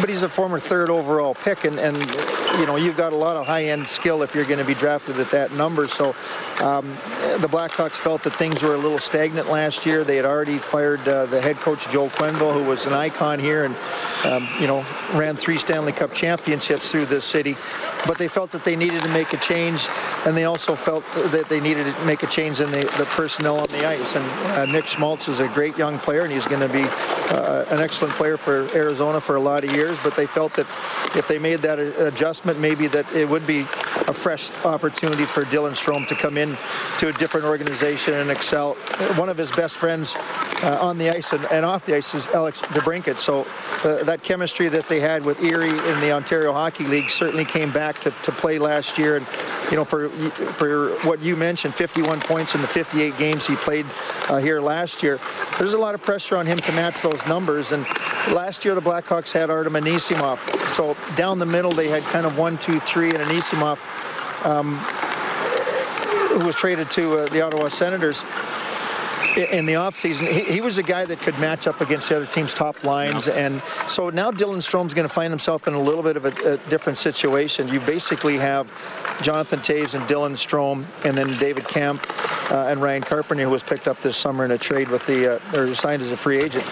but 0.00 0.08
he's 0.08 0.22
a 0.22 0.28
former 0.28 0.58
third 0.58 0.90
overall 0.90 1.34
pick, 1.34 1.64
and, 1.64 1.78
and 1.78 1.96
you 2.58 2.66
know 2.66 2.76
you've 2.76 2.96
got 2.96 3.12
a 3.12 3.16
lot 3.16 3.36
of 3.36 3.46
high-end 3.46 3.88
skill 3.88 4.22
if 4.22 4.34
you're 4.34 4.44
going 4.44 4.58
to 4.58 4.64
be 4.64 4.74
drafted 4.74 5.18
at 5.20 5.30
that 5.30 5.52
number. 5.52 5.86
So 5.88 6.14
um, 6.60 6.88
the 7.40 7.48
Blackhawks 7.48 7.96
felt 7.96 8.22
that 8.24 8.34
things 8.34 8.62
were 8.62 8.74
a 8.74 8.78
little 8.78 8.98
stagnant 8.98 9.48
last 9.48 9.86
year. 9.86 10.04
They 10.04 10.16
had 10.16 10.24
already 10.24 10.58
fired 10.58 11.06
uh, 11.06 11.26
the 11.26 11.40
head 11.40 11.56
coach 11.56 11.88
Joe 11.90 12.08
Quenneville, 12.08 12.52
who 12.52 12.64
was 12.64 12.86
an 12.86 12.92
icon 12.92 13.38
here, 13.38 13.64
and 13.64 13.76
um, 14.24 14.48
you 14.60 14.66
know 14.66 14.84
ran 15.14 15.36
three 15.36 15.58
Stanley 15.58 15.92
Cup 15.92 16.12
championships 16.12 16.90
through 16.90 17.06
the 17.06 17.20
city. 17.20 17.56
But 18.06 18.18
they 18.18 18.28
felt 18.28 18.50
that 18.52 18.64
they 18.64 18.76
needed 18.76 19.02
to 19.02 19.08
make 19.08 19.32
a 19.32 19.38
change, 19.38 19.88
and 20.26 20.36
they 20.36 20.44
also 20.44 20.74
felt 20.74 21.04
that 21.12 21.48
they 21.48 21.60
needed 21.60 21.94
to 21.94 22.04
make 22.04 22.22
a 22.22 22.26
change 22.26 22.60
in 22.60 22.70
the, 22.70 22.80
the 22.98 23.06
personnel 23.10 23.60
on 23.60 23.68
the 23.68 23.86
ice. 23.86 24.14
And 24.14 24.24
uh, 24.24 24.66
Nick 24.66 24.86
Schmaltz 24.86 25.28
is 25.28 25.40
a 25.40 25.48
great 25.48 25.76
young 25.76 25.98
player, 25.98 26.22
and 26.22 26.32
he's 26.32 26.46
going 26.46 26.60
to 26.60 26.68
be 26.68 26.84
uh, 26.84 27.64
an 27.70 27.80
excellent 27.80 28.14
player 28.14 28.36
for 28.36 28.68
Arizona 28.74 29.20
for 29.20 29.36
a 29.36 29.40
lot 29.40 29.64
of 29.64 29.72
years. 29.72 29.87
But 29.96 30.16
they 30.16 30.26
felt 30.26 30.54
that 30.54 30.66
if 31.16 31.26
they 31.28 31.38
made 31.38 31.62
that 31.62 31.78
adjustment, 31.78 32.58
maybe 32.58 32.88
that 32.88 33.10
it 33.14 33.28
would 33.28 33.46
be 33.46 33.60
a 33.60 34.12
fresh 34.12 34.50
opportunity 34.64 35.24
for 35.24 35.44
Dylan 35.44 35.72
Strome 35.72 36.06
to 36.08 36.14
come 36.14 36.36
in 36.36 36.58
to 36.98 37.08
a 37.08 37.12
different 37.12 37.46
organization 37.46 38.14
and 38.14 38.30
excel. 38.30 38.74
One 39.16 39.28
of 39.28 39.38
his 39.38 39.52
best 39.52 39.76
friends 39.76 40.16
uh, 40.62 40.78
on 40.80 40.98
the 40.98 41.10
ice 41.10 41.32
and, 41.32 41.44
and, 41.46 41.64
off 41.64 41.84
the 41.84 41.94
ice 41.94 42.14
is 42.14 42.28
Alex 42.28 42.62
DeBrincat. 42.62 43.18
So 43.18 43.46
uh, 43.84 44.02
that 44.04 44.22
chemistry 44.22 44.68
that 44.68 44.88
they 44.88 45.00
had 45.00 45.24
with 45.24 45.42
Erie 45.42 45.68
in 45.68 46.00
the 46.00 46.12
Ontario 46.12 46.52
Hockey 46.52 46.84
League 46.84 47.10
certainly 47.10 47.44
came 47.44 47.72
back 47.72 47.98
to, 48.00 48.10
to 48.10 48.32
play 48.32 48.58
last 48.58 48.98
year. 48.98 49.16
And, 49.16 49.26
you 49.70 49.76
know, 49.76 49.84
for, 49.84 50.08
for 50.08 50.90
what 51.06 51.20
you 51.22 51.36
mentioned, 51.36 51.74
51 51.74 52.20
points 52.20 52.54
in 52.54 52.60
the 52.60 52.66
58 52.66 53.16
games 53.18 53.46
he 53.46 53.56
played 53.56 53.86
uh, 54.28 54.38
here 54.38 54.60
last 54.60 55.02
year, 55.02 55.20
there's 55.58 55.74
a 55.74 55.78
lot 55.78 55.94
of 55.94 56.02
pressure 56.02 56.36
on 56.36 56.46
him 56.46 56.58
to 56.58 56.72
match 56.72 57.02
those 57.02 57.24
numbers. 57.26 57.72
And 57.72 57.86
last 58.32 58.64
year 58.64 58.74
the 58.74 58.82
Blackhawks 58.82 59.32
had 59.32 59.50
Artem 59.50 59.74
Anisimov. 59.74 60.68
So 60.68 60.96
down 61.16 61.38
the 61.38 61.46
middle 61.46 61.70
they 61.70 61.88
had 61.88 62.02
kind 62.04 62.26
of 62.26 62.36
one, 62.36 62.58
two, 62.58 62.80
three, 62.80 63.10
and 63.10 63.18
Anisimov. 63.18 63.78
Um, 64.44 64.78
who 66.38 66.46
was 66.46 66.54
traded 66.54 66.88
to 66.88 67.14
uh, 67.14 67.28
the 67.30 67.40
Ottawa 67.40 67.66
Senators 67.68 68.24
in 69.38 69.66
the 69.66 69.74
offseason, 69.74 70.28
he, 70.28 70.54
he 70.54 70.60
was 70.60 70.78
a 70.78 70.82
guy 70.82 71.04
that 71.04 71.20
could 71.20 71.38
match 71.38 71.66
up 71.66 71.80
against 71.80 72.08
the 72.08 72.16
other 72.16 72.26
team's 72.26 72.52
top 72.52 72.82
lines. 72.84 73.28
And 73.28 73.62
so 73.86 74.10
now 74.10 74.30
Dylan 74.30 74.58
Strome's 74.58 74.94
going 74.94 75.06
to 75.06 75.12
find 75.12 75.30
himself 75.30 75.68
in 75.68 75.74
a 75.74 75.80
little 75.80 76.02
bit 76.02 76.16
of 76.16 76.24
a, 76.24 76.54
a, 76.54 76.56
different 76.68 76.98
situation. 76.98 77.68
You 77.68 77.80
basically 77.80 78.36
have 78.36 78.72
Jonathan 79.22 79.60
Toews 79.60 79.94
and 79.94 80.08
Dylan 80.08 80.32
Strome, 80.32 80.84
and 81.04 81.16
then 81.16 81.38
David 81.38 81.68
Kampf 81.68 82.50
uh, 82.50 82.66
and 82.68 82.82
Ryan 82.82 83.02
Carpenter, 83.02 83.44
who 83.44 83.50
was 83.50 83.62
picked 83.62 83.88
up 83.88 84.00
this 84.00 84.16
summer 84.16 84.44
in 84.44 84.50
a 84.50 84.58
trade 84.58 84.88
with 84.88 85.06
the, 85.06 85.36
uh, 85.36 85.58
or 85.58 85.74
signed 85.74 86.02
as 86.02 86.12
a 86.12 86.16
free 86.16 86.38
agent 86.38 86.66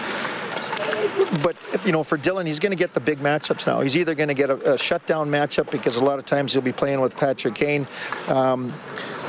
but 1.41 1.55
you 1.85 1.91
know, 1.91 2.03
for 2.03 2.17
Dylan, 2.17 2.45
he's 2.45 2.59
going 2.59 2.71
to 2.71 2.77
get 2.77 2.93
the 2.93 2.99
big 2.99 3.19
matchups 3.19 3.67
now. 3.67 3.81
He's 3.81 3.97
either 3.97 4.15
going 4.15 4.29
to 4.29 4.33
get 4.33 4.49
a, 4.49 4.73
a, 4.73 4.77
shutdown 4.77 5.29
matchup 5.29 5.69
because 5.71 5.95
a 5.95 6.03
lot 6.03 6.19
of 6.19 6.25
times 6.25 6.53
he'll 6.53 6.61
be 6.61 6.71
playing 6.71 7.01
with 7.01 7.17
Patrick 7.17 7.55
Kane. 7.55 7.87
Um, 8.27 8.73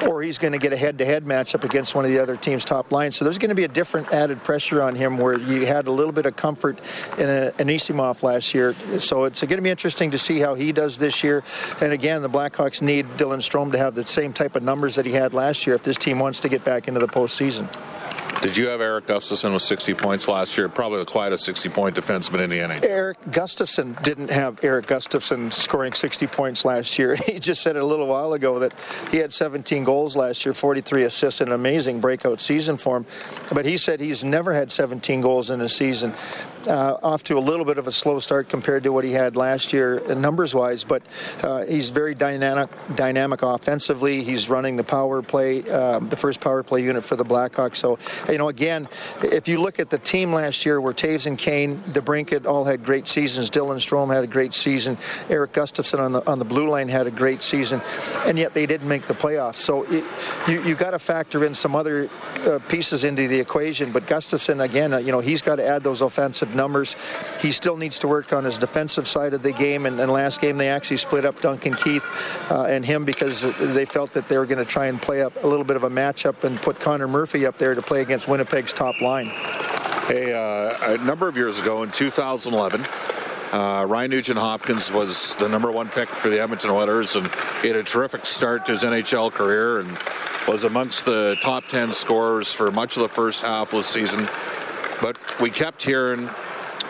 or 0.07 0.23
he's 0.23 0.39
going 0.39 0.53
to 0.53 0.59
get 0.59 0.73
a 0.73 0.77
head-to-head 0.77 1.25
matchup 1.25 1.65
against 1.65 1.95
one 1.95 2.05
of 2.05 2.11
the 2.11 2.19
other 2.19 2.37
team's 2.37 2.65
top 2.65 2.93
lines. 2.93 3.17
So 3.17 3.25
there's 3.25 3.39
going 3.39 3.51
to 3.51 3.55
be 3.55 3.65
a 3.65 3.69
different 3.69 4.13
added 4.13 4.43
pressure 4.43 4.83
on 4.83 4.95
him 4.95 5.19
where 5.19 5.39
you 5.39 5.67
had 5.67 5.87
a 5.87 5.91
little 5.91 6.13
bit 6.13 6.27
of 6.27 6.37
comfort 6.37 6.79
in 7.19 7.29
a, 7.29 7.53
Anisimov 7.59 8.23
last 8.23 8.55
year. 8.55 8.75
So 8.99 9.25
it's 9.25 9.41
going 9.41 9.57
to 9.57 9.63
be 9.63 9.71
interesting 9.71 10.11
to 10.13 10.19
see 10.19 10.41
how 10.41 10.55
he 10.55 10.73
does 10.73 10.99
this 10.99 11.25
year. 11.25 11.43
And 11.81 11.93
again, 11.93 12.23
the 12.23 12.31
Blackhawks 12.31 12.83
need 12.83 13.07
Dylan 13.17 13.39
Strome 13.39 13.73
to 13.73 13.79
have 13.79 13.95
the 13.95 14.07
same 14.07 14.33
type 14.33 14.57
of 14.57 14.63
numbers 14.63 14.95
that 14.95 15.07
he 15.07 15.13
had 15.13 15.35
last 15.35 15.67
year 15.67 15.77
if 15.77 15.83
this 15.83 15.97
team 15.97 16.19
wants 16.19 16.41
to 16.41 16.49
get 16.49 16.65
back 16.65 16.89
into 16.89 17.01
the 17.01 17.09
postseason. 17.09 17.69
Did 18.41 18.57
you 18.57 18.69
have 18.69 18.81
Erik 18.81 19.07
Gustafsson 19.07 19.53
with 19.53 19.63
60 19.63 19.95
points 19.95 20.29
last 20.29 20.57
year? 20.57 20.69
Probably 20.69 21.05
quite 21.05 21.33
a 21.33 21.39
60 21.39 21.69
point 21.71 21.97
defenseman 21.97 22.41
in 22.41 22.51
the 22.51 22.59
NHL. 22.59 22.85
Erik 22.85 23.21
Gustafsson 23.31 24.01
didn't 24.05 24.31
have 24.31 24.63
Erik 24.63 24.87
Gustafsson 24.87 25.53
scoring 25.53 25.93
60 25.93 26.29
points 26.29 26.65
last 26.65 26.99
year. 26.99 27.17
He 27.29 27.39
just 27.39 27.63
said 27.63 27.77
a 27.77 27.85
little 27.85 28.07
while 28.07 28.33
ago 28.33 28.61
that 28.61 28.73
he 29.11 29.19
had 29.19 29.33
17 29.33 29.85
goals 29.85 30.17
last 30.17 30.47
year, 30.47 30.55
43 30.55 31.03
assists, 31.03 31.41
an 31.41 31.53
amazing 31.53 32.01
breakout 32.01 32.41
season 32.41 32.77
for 32.79 32.97
him. 32.97 33.07
But 33.53 33.67
he 33.67 33.77
said 33.77 34.01
he's 34.01 34.25
never 34.25 34.55
had 34.55 34.73
17 34.73 35.21
goals 35.21 35.51
in 35.51 35.61
a 35.61 35.69
season 35.69 36.15
uh, 36.67 36.97
off 37.03 37.23
to 37.25 37.39
a 37.39 37.41
little 37.41 37.65
bit 37.65 37.79
of 37.79 37.87
a 37.87 37.93
slow 37.93 38.19
start 38.19 38.49
compared 38.49 38.85
to 38.85 38.93
what 38.93 39.05
he 39.05 39.13
had 39.13 39.37
last 39.37 39.73
year 39.73 40.03
uh, 40.11 40.15
numbers 40.15 40.55
wise, 40.55 40.85
but 40.85 41.03
uh, 41.43 41.65
he's 41.65 41.91
very 41.91 42.15
dynamic, 42.15 42.71
dynamic 42.95 43.43
offensively. 43.43 44.23
He's 44.23 44.49
running 44.49 44.77
the 44.77 44.85
power 44.85 45.23
play, 45.23 45.69
um, 45.71 46.09
the 46.09 46.17
first 46.17 46.41
power 46.41 46.63
play 46.63 46.83
unit 46.83 47.05
for 47.05 47.17
the 47.17 47.25
Blackhawks. 47.25 47.77
So, 47.77 47.99
you 48.29 48.39
know, 48.39 48.49
again, 48.49 48.89
if 49.23 49.49
you 49.49 49.61
look 49.61 49.79
at 49.79 49.91
the 49.91 49.99
team 49.99 50.33
last 50.33 50.67
year 50.67 50.81
where 50.81 50.93
Toews 50.93 51.27
and 51.27 51.39
Kane, 51.39 51.79
DeBrincat 51.79 52.47
all 52.47 52.65
had 52.65 52.85
great 52.85 53.09
seasons. 53.09 53.51
Dylan 53.51 53.77
Strome 53.77 54.13
had 54.13 54.25
a 54.25 54.27
great 54.27 54.55
season. 54.55 54.99
Erik 55.29 55.53
Gustafsson 55.53 55.99
on 55.99 56.13
the 56.13 56.29
on 56.29 56.39
the 56.39 56.45
blue 56.45 56.69
line 56.69 56.89
had 56.89 57.07
a 57.07 57.11
great 57.11 57.43
season, 57.43 57.81
and 58.27 58.39
yet 58.39 58.55
they 58.55 58.67
didn't 58.67 58.89
make 58.89 59.03
the 59.03 59.15
playoffs. 59.15 59.57
So 59.57 59.85
it, 59.85 60.05
you 60.49 60.63
you 60.63 60.75
got 60.75 60.91
to 60.91 60.99
factor 60.99 61.45
in 61.45 61.55
some 61.55 61.75
other 61.75 62.11
uh, 62.45 62.59
pieces 62.69 63.05
into 63.05 63.29
the 63.29 63.41
equation. 63.41 63.93
But 63.93 64.07
Gustafsson 64.07 64.63
again, 64.63 64.93
uh, 64.93 64.99
you 64.99 65.13
know, 65.13 65.21
he's 65.21 65.43
got 65.43 65.57
to 65.57 65.67
add 65.67 65.83
those 65.83 66.03
offensive 66.03 66.55
numbers. 66.55 66.97
He 67.41 67.51
still 67.53 67.77
needs 67.77 67.99
to 68.01 68.09
work 68.09 68.33
on 68.33 68.45
his 68.45 68.59
defensive 68.59 69.07
side 69.07 69.35
of 69.35 69.43
the 69.43 69.53
game. 69.53 69.87
And, 69.87 70.01
and 70.01 70.11
last 70.11 70.41
game, 70.41 70.57
they 70.57 70.69
actually 70.69 70.99
split 70.99 71.25
up 71.25 71.41
Duncan 71.41 71.75
Keith 71.75 72.05
uh, 72.51 72.65
and 72.65 72.85
him 72.85 73.05
because 73.05 73.43
they 73.59 73.85
felt 73.85 74.13
that 74.13 74.29
they 74.29 74.39
were 74.39 74.47
going 74.47 74.59
to 74.59 74.65
try 74.65 74.87
and 74.87 75.01
play 75.01 75.23
up 75.23 75.33
a 75.43 75.47
little 75.47 75.65
bit 75.65 75.77
of 75.77 75.85
a 75.85 75.91
matchup 75.91 76.45
and 76.45 76.61
put 76.61 76.81
Connor 76.81 77.09
Murphy 77.09 77.47
up 77.47 77.59
there 77.59 77.75
to 77.75 77.83
play 77.83 78.01
against 78.01 78.18
Winnipeg's 78.27 78.73
top 78.73 79.01
line. 79.01 79.27
Hey, 80.07 80.33
uh, 80.33 80.95
a 80.95 81.05
number 81.05 81.29
of 81.29 81.37
years 81.37 81.61
ago 81.61 81.83
in 81.83 81.91
2011, 81.91 82.85
uh, 83.53 83.87
Ryan 83.89 84.11
Nugent 84.11 84.39
Hopkins 84.39 84.91
was 84.91 85.37
the 85.37 85.49
number 85.49 85.71
one 85.71 85.89
pick 85.89 86.09
for 86.09 86.31
the 86.31 86.41
Edmonton 86.41 86.71
Oilers, 86.71 87.15
and 87.17 87.31
he 87.63 87.69
had 87.69 87.77
a 87.77 87.83
terrific 87.83 88.27
start 88.27 88.67
to 88.67 88.73
his 88.73 88.83
NHL 88.83 89.33
career 89.33 89.81
and 89.81 89.99
was 90.49 90.65
amongst 90.65 91.05
the 91.05 91.37
top 91.43 91.65
10 91.69 91.93
scorers 91.93 92.53
for 92.53 92.71
much 92.71 92.97
of 92.97 93.03
the 93.03 93.09
first 93.09 93.43
half 93.43 93.73
of 93.73 93.79
the 93.79 93.85
season. 93.85 94.29
But 95.03 95.19
we 95.41 95.51
kept 95.51 95.83
hearing 95.83 96.29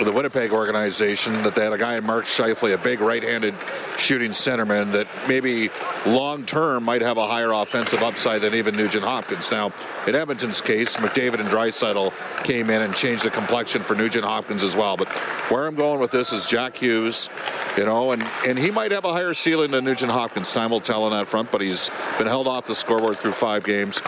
the 0.05 0.13
Winnipeg 0.13 0.53
organization 0.53 1.33
that 1.43 1.55
they 1.55 1.65
had 1.65 1.73
a 1.73 1.79
guy 1.79 1.99
Mark 2.01 2.25
Scheifele, 2.25 2.75
a 2.75 2.79
big 2.79 3.01
right-handed 3.01 3.55
shooting 3.97 4.31
centerman 4.31 4.93
that 4.93 5.07
maybe 5.27 5.71
long 6.07 6.45
term 6.45 6.85
might 6.85 7.03
have 7.03 7.17
a 7.17 7.27
higher 7.27 7.53
offensive 7.53 8.03
upside 8.03 8.41
than 8.43 8.55
even 8.55 8.77
Nugent 8.77 9.05
Hopkins. 9.05 9.51
Now, 9.51 9.73
in 10.07 10.15
Edmonton's 10.15 10.61
case, 10.61 10.97
McDavid 10.97 11.41
and 11.41 11.49
Draisaitl 11.49 12.13
came 12.45 12.71
in 12.71 12.83
and 12.83 12.95
changed 12.95 13.25
the 13.25 13.31
complexion 13.31 13.83
for 13.83 13.95
Nugent 13.95 14.25
Hopkins 14.25 14.63
as 14.63 14.77
well. 14.77 14.97
But 14.97 15.09
where 15.51 15.67
I'm 15.67 15.75
going 15.75 16.01
with 16.01 16.11
this 16.11 16.33
is 16.33 16.47
Jack 16.47 16.77
Hughes, 16.77 17.29
you 17.77 17.85
know, 17.85 18.13
and, 18.13 18.23
and 18.47 18.59
he 18.59 18.71
might 18.71 18.93
have 18.93 19.05
a 19.05 19.13
higher 19.13 19.35
ceiling 19.35 19.73
than 19.73 19.85
Nugent 19.85 20.13
Hopkins. 20.13 20.53
Time 20.53 20.71
will 20.71 20.81
tell 20.81 21.05
on 21.05 21.13
that 21.13 21.27
front, 21.27 21.51
but 21.51 21.61
he's 21.61 21.91
been 22.19 22.27
held 22.27 22.47
off 22.47 22.67
the 22.67 22.75
scoreboard 22.75 23.19
through 23.19 23.33
five 23.33 23.65
games. 23.65 24.01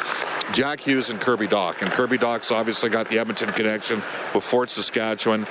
Jack 0.53 0.81
Hughes 0.81 1.11
and 1.11 1.21
Kirby 1.21 1.47
Dach. 1.47 1.81
And 1.83 1.91
Kirby 1.91 2.19
Dach's 2.19 2.51
obviously 2.51 2.91
got 2.91 3.09
the 3.09 3.19
Edmonton 3.19 3.53
connection 3.53 4.03
with 4.35 4.45
Fort 4.45 4.71
Saskatchewan. 4.71 5.47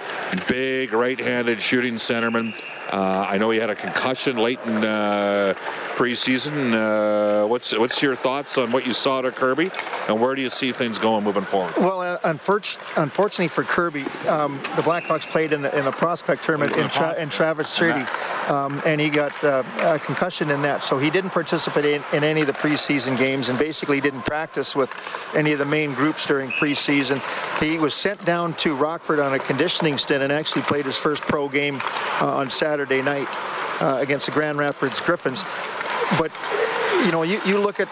Big 0.47 0.93
right-handed 0.93 1.61
shooting 1.61 1.95
centerman. 1.95 2.53
Uh, 2.91 3.25
I 3.29 3.37
know 3.37 3.49
he 3.49 3.59
had 3.59 3.69
a 3.69 3.75
concussion 3.75 4.37
late 4.37 4.59
in 4.65 4.83
uh, 4.83 5.53
preseason. 5.99 6.73
Uh, 6.73 7.45
what's 7.45 7.77
what's 7.77 8.01
your 8.01 8.15
thoughts 8.15 8.57
on 8.57 8.71
what 8.71 8.87
you 8.87 8.93
saw 8.93 9.21
to 9.21 9.31
Kirby, 9.31 9.69
and 10.07 10.21
where 10.21 10.33
do 10.33 10.41
you 10.41 10.49
see 10.49 10.71
things 10.71 10.97
going 10.97 11.25
moving 11.25 11.43
forward? 11.43 11.73
Well, 11.75 11.99
uh, 11.99 12.17
unfortunately 12.23 13.49
for 13.49 13.65
Kirby, 13.65 14.03
um, 14.29 14.55
the 14.77 14.81
Blackhawks 14.81 15.29
played 15.29 15.51
in 15.51 15.61
the 15.61 15.77
in 15.77 15.83
the 15.83 15.91
prospect 15.91 16.45
tournament 16.45 16.77
in, 16.77 16.87
Tra- 16.87 17.21
in, 17.21 17.27
Traverse 17.27 17.69
City, 17.69 18.05
um, 18.47 18.81
and 18.85 19.01
he 19.01 19.09
got 19.09 19.43
uh, 19.43 19.61
a 19.81 19.99
concussion 19.99 20.49
in 20.51 20.61
that, 20.61 20.83
so 20.83 20.97
he 20.97 21.09
didn't 21.09 21.31
participate 21.31 21.83
in, 21.83 22.01
in, 22.13 22.23
any 22.23 22.39
of 22.39 22.47
the 22.47 22.53
preseason 22.53 23.17
games, 23.17 23.49
and 23.49 23.59
basically 23.59 23.99
didn't 23.99 24.21
practice 24.21 24.77
with 24.77 24.89
any 25.35 25.51
of 25.51 25.59
the 25.59 25.65
main 25.65 25.93
groups 25.93 26.25
during 26.25 26.49
preseason. 26.51 27.19
He 27.61 27.77
was 27.77 27.93
sent 27.93 28.23
down 28.23 28.53
to 28.53 28.73
Rockford 28.73 29.19
on 29.19 29.33
a 29.33 29.39
conditioning 29.39 29.97
stint 29.97 30.23
and 30.23 30.31
actually 30.31 30.61
played 30.61 30.85
his 30.85 30.97
first 30.97 31.23
pro 31.23 31.49
game 31.49 31.81
uh, 32.21 32.37
on 32.37 32.49
Saturday 32.49 33.01
night. 33.01 33.27
Uh, 33.81 33.97
against 34.01 34.25
the 34.25 34.31
Grand 34.33 34.57
Rapids 34.57 34.99
Griffins. 34.99 35.45
But, 36.17 36.31
you 37.05 37.11
know, 37.11 37.23
you, 37.23 37.39
you 37.45 37.59
look 37.59 37.79
at 37.79 37.87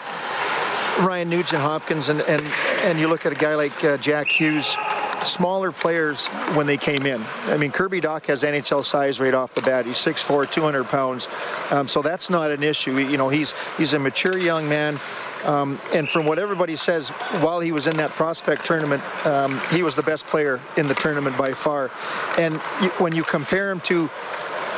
Ryan 0.99 1.29
Nugent 1.29 1.61
Hopkins 1.61 2.09
and, 2.09 2.21
and, 2.21 2.41
and 2.83 2.99
you 2.99 3.07
look 3.07 3.25
at 3.25 3.31
a 3.31 3.35
guy 3.35 3.55
like 3.55 3.83
uh, 3.83 3.97
Jack 3.97 4.27
Hughes, 4.27 4.75
smaller 5.23 5.71
players 5.71 6.27
when 6.53 6.67
they 6.67 6.77
came 6.77 7.05
in. 7.05 7.23
I 7.45 7.57
mean, 7.57 7.71
Kirby 7.71 8.01
Dach 8.01 8.25
has 8.27 8.43
NHL 8.43 8.83
size 8.83 9.19
right 9.19 9.33
off 9.33 9.53
the 9.53 9.61
bat. 9.61 9.85
He's 9.85 9.97
6'4", 9.97 10.49
200 10.49 10.85
pounds. 10.85 11.27
Um, 11.69 11.87
so 11.87 12.01
that's 12.01 12.29
not 12.29 12.51
an 12.51 12.63
issue. 12.63 12.97
You 12.97 13.17
know, 13.17 13.29
he's 13.29 13.53
he's 13.77 13.93
a 13.93 13.99
mature 13.99 14.37
young 14.37 14.67
man. 14.67 14.99
Um, 15.43 15.79
and 15.93 16.09
from 16.09 16.25
what 16.25 16.39
everybody 16.39 16.75
says, 16.75 17.09
while 17.39 17.59
he 17.59 17.71
was 17.71 17.87
in 17.87 17.97
that 17.97 18.11
prospect 18.11 18.65
tournament, 18.65 19.03
um, 19.25 19.59
he 19.71 19.83
was 19.83 19.95
the 19.95 20.03
best 20.03 20.27
player 20.27 20.59
in 20.77 20.87
the 20.87 20.95
tournament 20.95 21.37
by 21.37 21.53
far. 21.53 21.91
And 22.37 22.55
you, 22.81 22.89
when 22.97 23.15
you 23.15 23.23
compare 23.23 23.71
him 23.71 23.79
to 23.81 24.09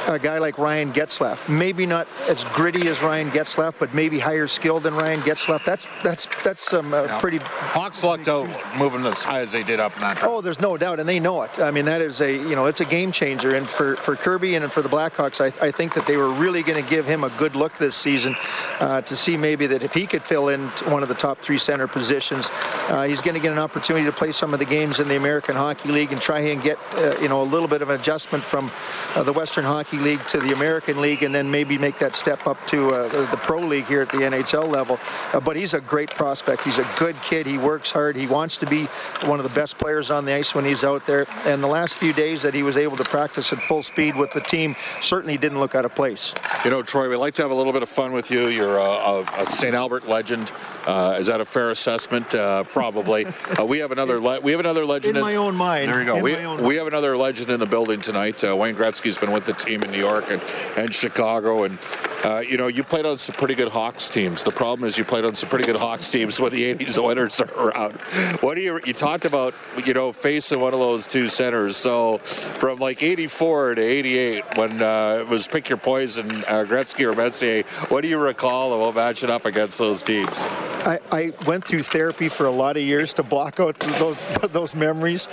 a 0.07 0.19
guy 0.19 0.37
like 0.37 0.57
Ryan 0.57 0.91
Getzlaf. 0.91 1.47
Maybe 1.49 1.85
not 1.85 2.07
as 2.27 2.43
gritty 2.55 2.87
as 2.87 3.01
Ryan 3.01 3.29
Getzlaf, 3.31 3.75
but 3.79 3.93
maybe 3.93 4.19
higher 4.19 4.47
skill 4.47 4.79
than 4.79 4.95
Ryan 4.95 5.21
Getzlaf. 5.21 5.63
That's 5.65 5.87
that's 6.03 6.27
that's 6.43 6.61
some 6.61 6.93
uh, 6.93 7.03
yeah. 7.03 7.19
pretty. 7.19 7.39
Hawks 7.39 8.03
lucked 8.03 8.27
out 8.27 8.49
moving 8.77 9.05
as 9.05 9.23
high 9.23 9.41
as 9.41 9.51
they 9.51 9.63
did 9.63 9.79
up 9.79 9.93
in 9.95 10.01
that. 10.01 10.23
Oh, 10.23 10.41
there's 10.41 10.59
no 10.59 10.77
doubt, 10.77 10.99
and 10.99 11.07
they 11.07 11.19
know 11.19 11.43
it. 11.43 11.59
I 11.59 11.71
mean, 11.71 11.85
that 11.85 12.01
is 12.01 12.21
a 12.21 12.31
you 12.31 12.55
know 12.55 12.65
it's 12.65 12.81
a 12.81 12.85
game 12.85 13.11
changer, 13.11 13.55
and 13.55 13.67
for 13.67 13.95
for 13.97 14.15
Kirby 14.15 14.55
and 14.55 14.71
for 14.71 14.81
the 14.81 14.89
Blackhawks, 14.89 15.41
I, 15.41 15.67
I 15.67 15.71
think 15.71 15.93
that 15.93 16.05
they 16.07 16.17
were 16.17 16.31
really 16.31 16.63
going 16.63 16.81
to 16.81 16.89
give 16.89 17.05
him 17.05 17.23
a 17.23 17.29
good 17.31 17.55
look 17.55 17.77
this 17.77 17.95
season 17.95 18.35
uh, 18.79 19.01
to 19.01 19.15
see 19.15 19.37
maybe 19.37 19.67
that 19.67 19.83
if 19.83 19.93
he 19.93 20.05
could 20.05 20.23
fill 20.23 20.49
in 20.49 20.67
one 20.87 21.03
of 21.03 21.09
the 21.09 21.15
top 21.15 21.39
three 21.39 21.57
center 21.57 21.87
positions, 21.87 22.49
uh, 22.87 23.03
he's 23.03 23.21
going 23.21 23.35
to 23.35 23.41
get 23.41 23.51
an 23.51 23.59
opportunity 23.59 24.05
to 24.05 24.11
play 24.11 24.31
some 24.31 24.53
of 24.53 24.59
the 24.59 24.65
games 24.65 24.99
in 24.99 25.07
the 25.07 25.15
American 25.15 25.55
Hockey 25.55 25.89
League 25.89 26.11
and 26.11 26.21
try 26.21 26.39
and 26.39 26.61
get 26.61 26.77
uh, 26.93 27.15
you 27.21 27.27
know 27.27 27.41
a 27.41 27.49
little 27.49 27.67
bit 27.67 27.81
of 27.81 27.89
an 27.89 27.99
adjustment 27.99 28.43
from 28.43 28.71
uh, 29.15 29.23
the 29.23 29.33
Western 29.33 29.65
Hockey 29.65 29.88
League 29.98 30.25
to 30.27 30.38
the 30.38 30.53
American 30.53 31.01
League 31.01 31.24
and 31.24 31.34
then 31.34 31.50
maybe 31.50 31.77
make 31.77 31.98
that 32.00 32.13
step 32.13 32.46
up 32.48 32.63
to 32.67 32.88
uh, 32.89 33.08
the 33.31 33.38
Pro 33.38 33.60
League 33.60 33.86
here 33.86 34.01
at 34.01 34.10
the 34.10 34.17
NHL 34.19 34.67
level. 34.67 35.00
Uh, 35.34 35.39
but 35.39 35.55
he's 35.55 35.74
a 35.74 35.81
great 35.81 36.10
prospect. 36.12 36.63
He's 36.63 36.77
a 36.77 36.88
good 36.98 37.19
kid. 37.22 37.46
He 37.48 37.58
works 37.58 37.91
hard. 37.91 38.15
He 38.15 38.27
wants 38.27 38.58
to 38.58 38.65
be 38.65 38.86
one 39.25 39.39
of 39.39 39.43
the 39.43 39.55
best 39.55 39.77
players 39.77 40.12
on 40.12 40.25
the 40.25 40.34
ice 40.34 40.53
when 40.53 40.65
he's 40.65 40.84
out 40.84 41.05
there. 41.05 41.25
And 41.46 41.63
the 41.63 41.67
last 41.67 41.98
few 41.98 42.13
days 42.13 42.41
that 42.43 42.53
he 42.53 42.63
was 42.63 42.77
able 42.77 42.98
to 42.98 43.03
practice 43.03 43.51
at 43.53 43.62
full 43.62 43.84
speed 43.84 44.15
with 44.15 44.31
the 44.31 44.41
team 44.41 44.75
certainly 45.01 45.38
didn't 45.38 45.60
look 45.60 45.75
out 45.75 45.86
of 45.86 45.96
place. 45.96 46.34
You 46.63 46.72
know, 46.72 46.81
Troy, 46.81 47.10
we 47.10 47.15
like 47.15 47.34
to 47.36 47.41
have 47.41 47.51
a 47.51 47.55
little 47.55 47.74
bit 47.74 47.84
of 47.84 47.89
fun 47.89 48.12
with 48.12 48.29
you. 48.31 48.48
You're 48.48 48.77
a, 48.77 48.81
a, 48.81 49.22
a 49.39 49.48
St. 49.48 49.74
Albert 49.74 50.08
legend. 50.08 50.51
Uh, 50.86 51.17
is 51.19 51.27
that 51.27 51.41
a 51.41 51.46
fair 51.46 51.72
assessment? 51.72 52.34
Uh, 52.36 52.63
probably. 52.63 53.25
Uh, 53.60 53.65
we 53.65 53.79
have 53.79 53.91
another. 53.91 54.19
Le- 54.22 54.39
we 54.41 54.51
have 54.51 54.60
another 54.60 54.86
legend. 54.86 55.12
In, 55.12 55.17
in 55.17 55.22
my 55.24 55.36
own 55.36 55.55
mind. 55.55 55.89
There 55.89 56.00
you 56.00 56.05
go. 56.05 56.22
We, 56.22 56.36
we 56.63 56.75
have 56.75 56.86
another 56.86 57.17
legend 57.17 57.50
in 57.50 57.60
the 57.60 57.65
building 57.65 58.00
tonight. 58.00 58.43
Uh, 58.43 58.55
Wayne 58.55 58.75
Gretzky's 58.75 59.17
been 59.17 59.31
with 59.31 59.46
the 59.46 59.53
team 59.53 59.78
in 59.83 59.91
New 59.91 60.00
York 60.00 60.25
and, 60.29 60.41
and 60.77 60.93
Chicago, 60.93 61.63
and 61.63 61.77
uh, 62.24 62.39
you 62.39 62.57
know 62.57 62.67
you 62.67 62.83
played 62.83 63.05
on 63.05 63.17
some 63.17 63.36
pretty 63.36 63.55
good 63.55 63.69
Hawks 63.69 64.09
teams. 64.09 64.43
The 64.43 64.51
problem 64.51 64.88
is 64.88 64.98
you 64.98 65.05
played 65.05 65.25
on 65.25 65.36
some 65.36 65.50
pretty 65.50 65.65
good 65.65 65.75
Hawks 65.75 66.09
teams 66.09 66.39
when 66.39 66.51
the 66.51 66.74
'80s 66.74 66.98
Oilers 66.98 67.39
are 67.41 67.69
around. 67.69 67.93
What 68.41 68.55
do 68.55 68.62
you? 68.62 68.79
You 68.86 68.93
talked 68.93 69.25
about 69.25 69.53
you 69.86 69.93
know 69.93 70.12
facing 70.12 70.59
one 70.59 70.74
of 70.74 70.79
those 70.79 71.07
two 71.07 71.27
centers. 71.27 71.77
So 71.77 72.17
from 72.19 72.79
like 72.79 73.03
'84 73.03 73.75
to 73.75 73.81
'88, 73.81 74.57
when 74.57 74.81
uh, 74.81 75.19
it 75.21 75.27
was 75.27 75.48
pick 75.48 75.69
your 75.69 75.77
poison, 75.77 76.29
Gretzky 76.29 77.12
or 77.12 77.15
Messier. 77.15 77.63
What 77.89 78.01
do 78.01 78.09
you 78.09 78.19
recall 78.19 78.88
of 78.88 78.95
matching 78.95 79.29
up 79.29 79.45
against 79.45 79.77
those 79.77 80.03
teams? 80.03 80.45
I, 80.79 81.00
I, 81.12 81.33
went 81.45 81.65
through 81.65 81.83
therapy 81.83 82.29
for 82.29 82.45
a 82.45 82.51
lot 82.51 82.77
of 82.77 82.83
years 82.83 83.13
to 83.13 83.24
block 83.24 83.59
out 83.59 83.79
those 83.79 84.25
those 84.51 84.75
memories. 84.75 85.27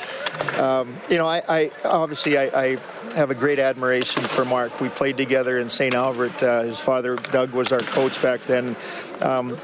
Um, 0.57 0.97
you 1.09 1.19
know, 1.19 1.27
I, 1.27 1.43
I 1.49 1.71
obviously 1.85 2.37
I, 2.39 2.45
I, 2.45 2.79
have 3.15 3.31
a 3.31 3.35
great 3.35 3.59
admiration 3.59 4.23
for 4.25 4.45
Mark. 4.45 4.81
We 4.81 4.91
played 4.91 5.17
together 5.17 5.59
in 5.59 5.69
St. 5.71 5.95
Albert. 5.95 6.43
Uh, 6.43 6.63
his 6.63 6.81
father 6.81 7.17
Doug 7.17 7.53
was 7.53 7.73
our 7.73 7.81
coach 7.81 8.21
back 8.21 8.45
then. 8.45 8.77
Um, 9.23 9.57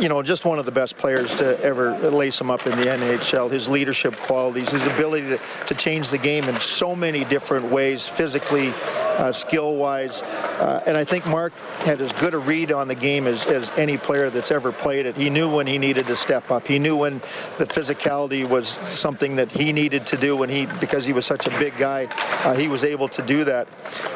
you 0.00 0.08
know, 0.08 0.22
just 0.22 0.44
one 0.44 0.58
of 0.58 0.66
the 0.66 0.72
best 0.72 0.96
players 0.96 1.34
to 1.36 1.60
ever 1.62 1.96
lace 2.10 2.40
him 2.40 2.50
up 2.50 2.66
in 2.66 2.76
the 2.76 2.86
NHL. 2.86 3.50
His 3.50 3.68
leadership 3.68 4.16
qualities, 4.16 4.70
his 4.70 4.86
ability 4.86 5.28
to, 5.28 5.40
to 5.66 5.74
change 5.74 6.10
the 6.10 6.18
game 6.18 6.44
in 6.48 6.58
so 6.58 6.96
many 6.96 7.24
different 7.24 7.66
ways, 7.66 8.08
physically, 8.08 8.74
uh, 9.18 9.32
skill 9.32 9.76
wise. 9.76 10.22
Uh, 10.22 10.82
and 10.86 10.96
I 10.96 11.04
think 11.04 11.26
Mark 11.26 11.52
had 11.84 12.00
as 12.00 12.12
good 12.12 12.34
a 12.34 12.38
read 12.38 12.72
on 12.72 12.88
the 12.88 12.94
game 12.94 13.26
as, 13.26 13.44
as 13.46 13.70
any 13.72 13.96
player 13.98 14.30
that's 14.30 14.50
ever 14.50 14.72
played 14.72 15.06
it. 15.06 15.16
He 15.16 15.30
knew 15.30 15.48
when 15.48 15.66
he 15.66 15.78
needed 15.78 16.06
to 16.08 16.16
step 16.16 16.50
up. 16.50 16.66
He 16.66 16.78
knew 16.78 16.96
when 16.96 17.18
the 17.58 17.66
physicality 17.66 18.48
was 18.48 18.68
something 18.88 19.36
that 19.36 19.52
he 19.52 19.72
needed 19.72 20.06
to 20.06 20.16
do 20.16 20.36
when 20.36 20.50
he, 20.50 20.66
because 20.66 21.04
he 21.04 21.12
was 21.12 21.26
such 21.26 21.46
a 21.46 21.50
big 21.50 21.76
guy, 21.76 22.08
uh, 22.44 22.54
he 22.54 22.68
was 22.68 22.84
able 22.84 23.08
to 23.08 23.22
do 23.22 23.44
that. 23.44 23.68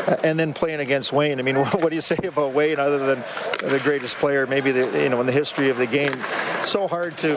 Uh, 0.07 0.17
and 0.23 0.39
then 0.39 0.53
playing 0.53 0.81
against 0.81 1.13
Wayne, 1.13 1.39
I 1.39 1.43
mean, 1.43 1.57
what 1.57 1.89
do 1.89 1.95
you 1.95 2.01
say 2.01 2.27
about 2.27 2.53
Wayne 2.53 2.79
other 2.79 2.99
than 2.99 3.25
the 3.71 3.81
greatest 3.83 4.19
player, 4.19 4.47
maybe 4.47 4.73
the, 4.73 5.03
you 5.03 5.09
know, 5.09 5.21
in 5.21 5.27
the 5.27 5.33
history 5.33 5.71
of 5.71 5.79
the 5.79 5.87
game? 5.87 6.15
So 6.63 6.89
hard 6.89 7.17
to 7.19 7.37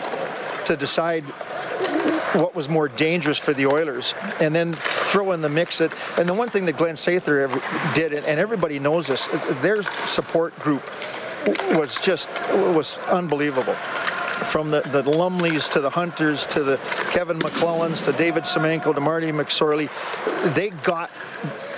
to 0.70 0.76
decide 0.78 1.26
what 2.34 2.56
was 2.56 2.70
more 2.70 2.88
dangerous 2.88 3.38
for 3.38 3.54
the 3.54 3.66
Oilers, 3.66 4.14
and 4.40 4.56
then 4.56 4.74
throw 4.74 5.32
in 5.32 5.42
the 5.42 5.50
mix 5.50 5.82
it. 5.82 5.92
And 6.18 6.28
the 6.28 6.34
one 6.34 6.50
thing 6.50 6.66
that 6.66 6.78
Glenn 6.78 6.96
Sather 6.96 7.50
did, 7.94 8.14
and 8.14 8.40
everybody 8.40 8.80
knows 8.80 9.08
this, 9.08 9.28
their 9.62 9.82
support 10.06 10.58
group 10.60 10.84
was 11.74 12.00
just 12.02 12.30
was 12.52 12.98
unbelievable 13.08 13.76
from 14.46 14.72
the, 14.72 14.82
the 14.82 15.04
Lumleys 15.04 15.70
to 15.72 15.82
the 15.82 15.90
Hunters 15.90 16.46
to 16.48 16.64
the 16.64 16.78
Kevin 17.12 17.40
McClellands 17.40 18.02
to 18.06 18.14
David 18.14 18.44
Semenko 18.44 18.96
to 18.96 19.02
Marty 19.02 19.32
McSorley, 19.32 19.90
they 20.54 20.70
got 20.70 21.10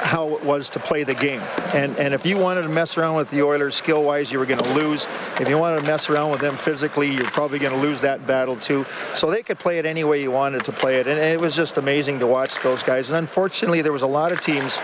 how 0.02 0.36
it 0.36 0.44
was 0.44 0.70
to 0.72 0.80
play 0.80 1.04
the 1.04 1.14
game. 1.14 1.42
And 1.74 1.96
and 1.98 2.14
if 2.14 2.26
you 2.26 2.38
wanted 2.38 2.64
to 2.64 2.70
mess 2.70 2.98
around 2.98 3.16
with 3.16 3.30
the 3.30 3.44
Oilers 3.44 3.76
skill 3.76 4.04
wise, 4.04 4.32
you 4.32 4.40
were 4.40 4.46
going 4.46 4.64
to 4.64 4.74
lose. 4.74 5.08
If 5.40 5.48
you 5.48 5.58
wanted 5.58 5.82
to 5.82 5.86
mess 5.86 6.10
around 6.10 6.32
with 6.32 6.42
them 6.42 6.58
physically, 6.58 7.12
you're 7.12 7.26
probably 7.26 7.60
going 7.60 7.74
to 7.74 7.80
lose 7.80 8.02
that 8.02 8.26
battle 8.26 8.56
too. 8.56 8.86
So 9.14 9.30
they 9.30 9.44
could 9.44 9.60
play 9.60 9.78
it 9.80 9.86
any 9.86 10.04
way 10.04 10.22
you 10.22 10.32
wanted 10.32 10.66
to 10.66 10.72
play 10.72 10.98
it, 10.98 11.08
and, 11.08 11.20
and 11.20 11.32
it 11.32 11.40
was 11.40 11.56
just 11.56 11.78
amazing 11.78 12.20
to 12.20 12.28
watch 12.28 12.60
those 12.62 12.84
guys. 12.84 13.10
And 13.10 13.18
unfortunately, 13.18 13.82
there 13.82 13.94
was 13.94 14.02
a 14.02 14.08
lot 14.08 14.32
of 14.32 14.42
teams 14.42 14.78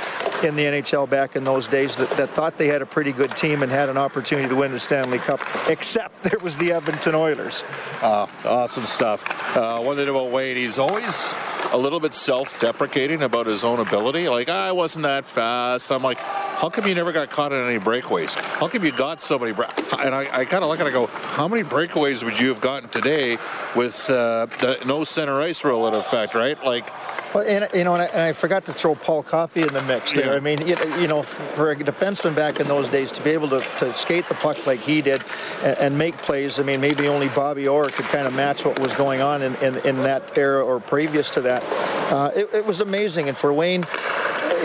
in 0.43 0.55
the 0.55 0.63
NHL 0.63 1.09
back 1.09 1.35
in 1.35 1.43
those 1.43 1.67
days 1.67 1.97
that, 1.97 2.09
that 2.17 2.33
thought 2.35 2.57
they 2.57 2.67
had 2.67 2.81
a 2.81 2.85
pretty 2.85 3.11
good 3.11 3.35
team 3.35 3.63
and 3.63 3.71
had 3.71 3.89
an 3.89 3.97
opportunity 3.97 4.47
to 4.47 4.55
win 4.55 4.71
the 4.71 4.79
Stanley 4.79 5.19
Cup, 5.19 5.41
except 5.67 6.23
there 6.23 6.39
was 6.39 6.57
the 6.57 6.71
Edmonton 6.71 7.15
Oilers. 7.15 7.63
Uh, 8.01 8.27
awesome 8.45 8.85
stuff. 8.85 9.25
Uh, 9.55 9.81
one 9.81 9.97
thing 9.97 10.09
about 10.09 10.29
Wayne, 10.29 10.57
he's 10.57 10.77
always 10.77 11.33
a 11.71 11.77
little 11.77 11.99
bit 11.99 12.13
self-deprecating 12.13 13.21
about 13.21 13.45
his 13.45 13.63
own 13.63 13.79
ability. 13.79 14.29
Like, 14.29 14.49
I 14.49 14.71
wasn't 14.71 15.03
that 15.03 15.25
fast. 15.25 15.91
I'm 15.91 16.03
like, 16.03 16.17
how 16.17 16.69
come 16.69 16.87
you 16.87 16.95
never 16.95 17.11
got 17.11 17.29
caught 17.29 17.53
in 17.53 17.67
any 17.67 17.79
breakaways? 17.79 18.35
How 18.35 18.67
come 18.67 18.83
you 18.83 18.91
got 18.91 19.21
so 19.21 19.37
many? 19.37 19.53
Bra-? 19.53 19.71
And 19.99 20.15
I, 20.15 20.27
I 20.31 20.45
kind 20.45 20.63
of 20.63 20.69
look 20.69 20.79
at 20.79 20.87
and 20.87 20.93
go, 20.93 21.07
how 21.07 21.47
many 21.47 21.63
breakaways 21.63 22.23
would 22.23 22.39
you 22.39 22.47
have 22.47 22.61
gotten 22.61 22.89
today 22.89 23.37
with 23.75 24.09
uh, 24.09 24.45
the 24.45 24.79
no 24.85 25.03
center 25.03 25.39
ice 25.39 25.63
rule 25.63 25.87
in 25.87 25.93
effect, 25.93 26.33
right? 26.33 26.61
Like, 26.63 26.87
well, 27.33 27.43
and, 27.47 27.67
you 27.73 27.83
know, 27.83 27.93
and 27.93 28.03
I, 28.03 28.05
and 28.05 28.21
I, 28.21 28.33
forgot 28.33 28.65
to 28.65 28.73
throw 28.73 28.95
Paul 28.95 29.23
Coffey 29.23 29.61
in 29.61 29.73
the 29.73 29.81
mix 29.81 30.13
there. 30.13 30.27
Yeah. 30.27 30.33
I 30.33 30.39
mean, 30.39 30.65
you, 30.65 30.75
you, 30.99 31.07
know, 31.07 31.23
for 31.23 31.71
a 31.71 31.75
defenseman 31.75 32.35
back 32.35 32.59
in 32.59 32.67
those 32.67 32.87
days 32.87 33.11
to 33.13 33.23
be 33.23 33.31
able 33.31 33.49
to, 33.49 33.65
to 33.79 33.91
skate 33.91 34.27
the 34.29 34.35
puck 34.35 34.65
like 34.65 34.79
he 34.79 35.01
did 35.01 35.23
and, 35.61 35.77
and, 35.77 35.97
make 35.97 36.17
plays, 36.17 36.59
I 36.59 36.63
mean, 36.63 36.79
maybe 36.79 37.07
only 37.07 37.29
Bobby 37.29 37.67
Orr 37.67 37.89
could 37.89 38.05
kind 38.05 38.27
of 38.27 38.33
match 38.33 38.65
what 38.65 38.79
was 38.79 38.93
going 38.93 39.21
on 39.21 39.41
in, 39.41 39.55
in, 39.55 39.77
in 39.85 40.03
that 40.03 40.37
era 40.37 40.63
or 40.63 40.79
previous 40.79 41.29
to 41.31 41.41
that. 41.41 41.63
Uh, 42.11 42.31
it, 42.35 42.49
it 42.53 42.65
was 42.65 42.81
amazing. 42.81 43.27
And 43.27 43.37
for 43.37 43.53
Wayne, 43.53 43.85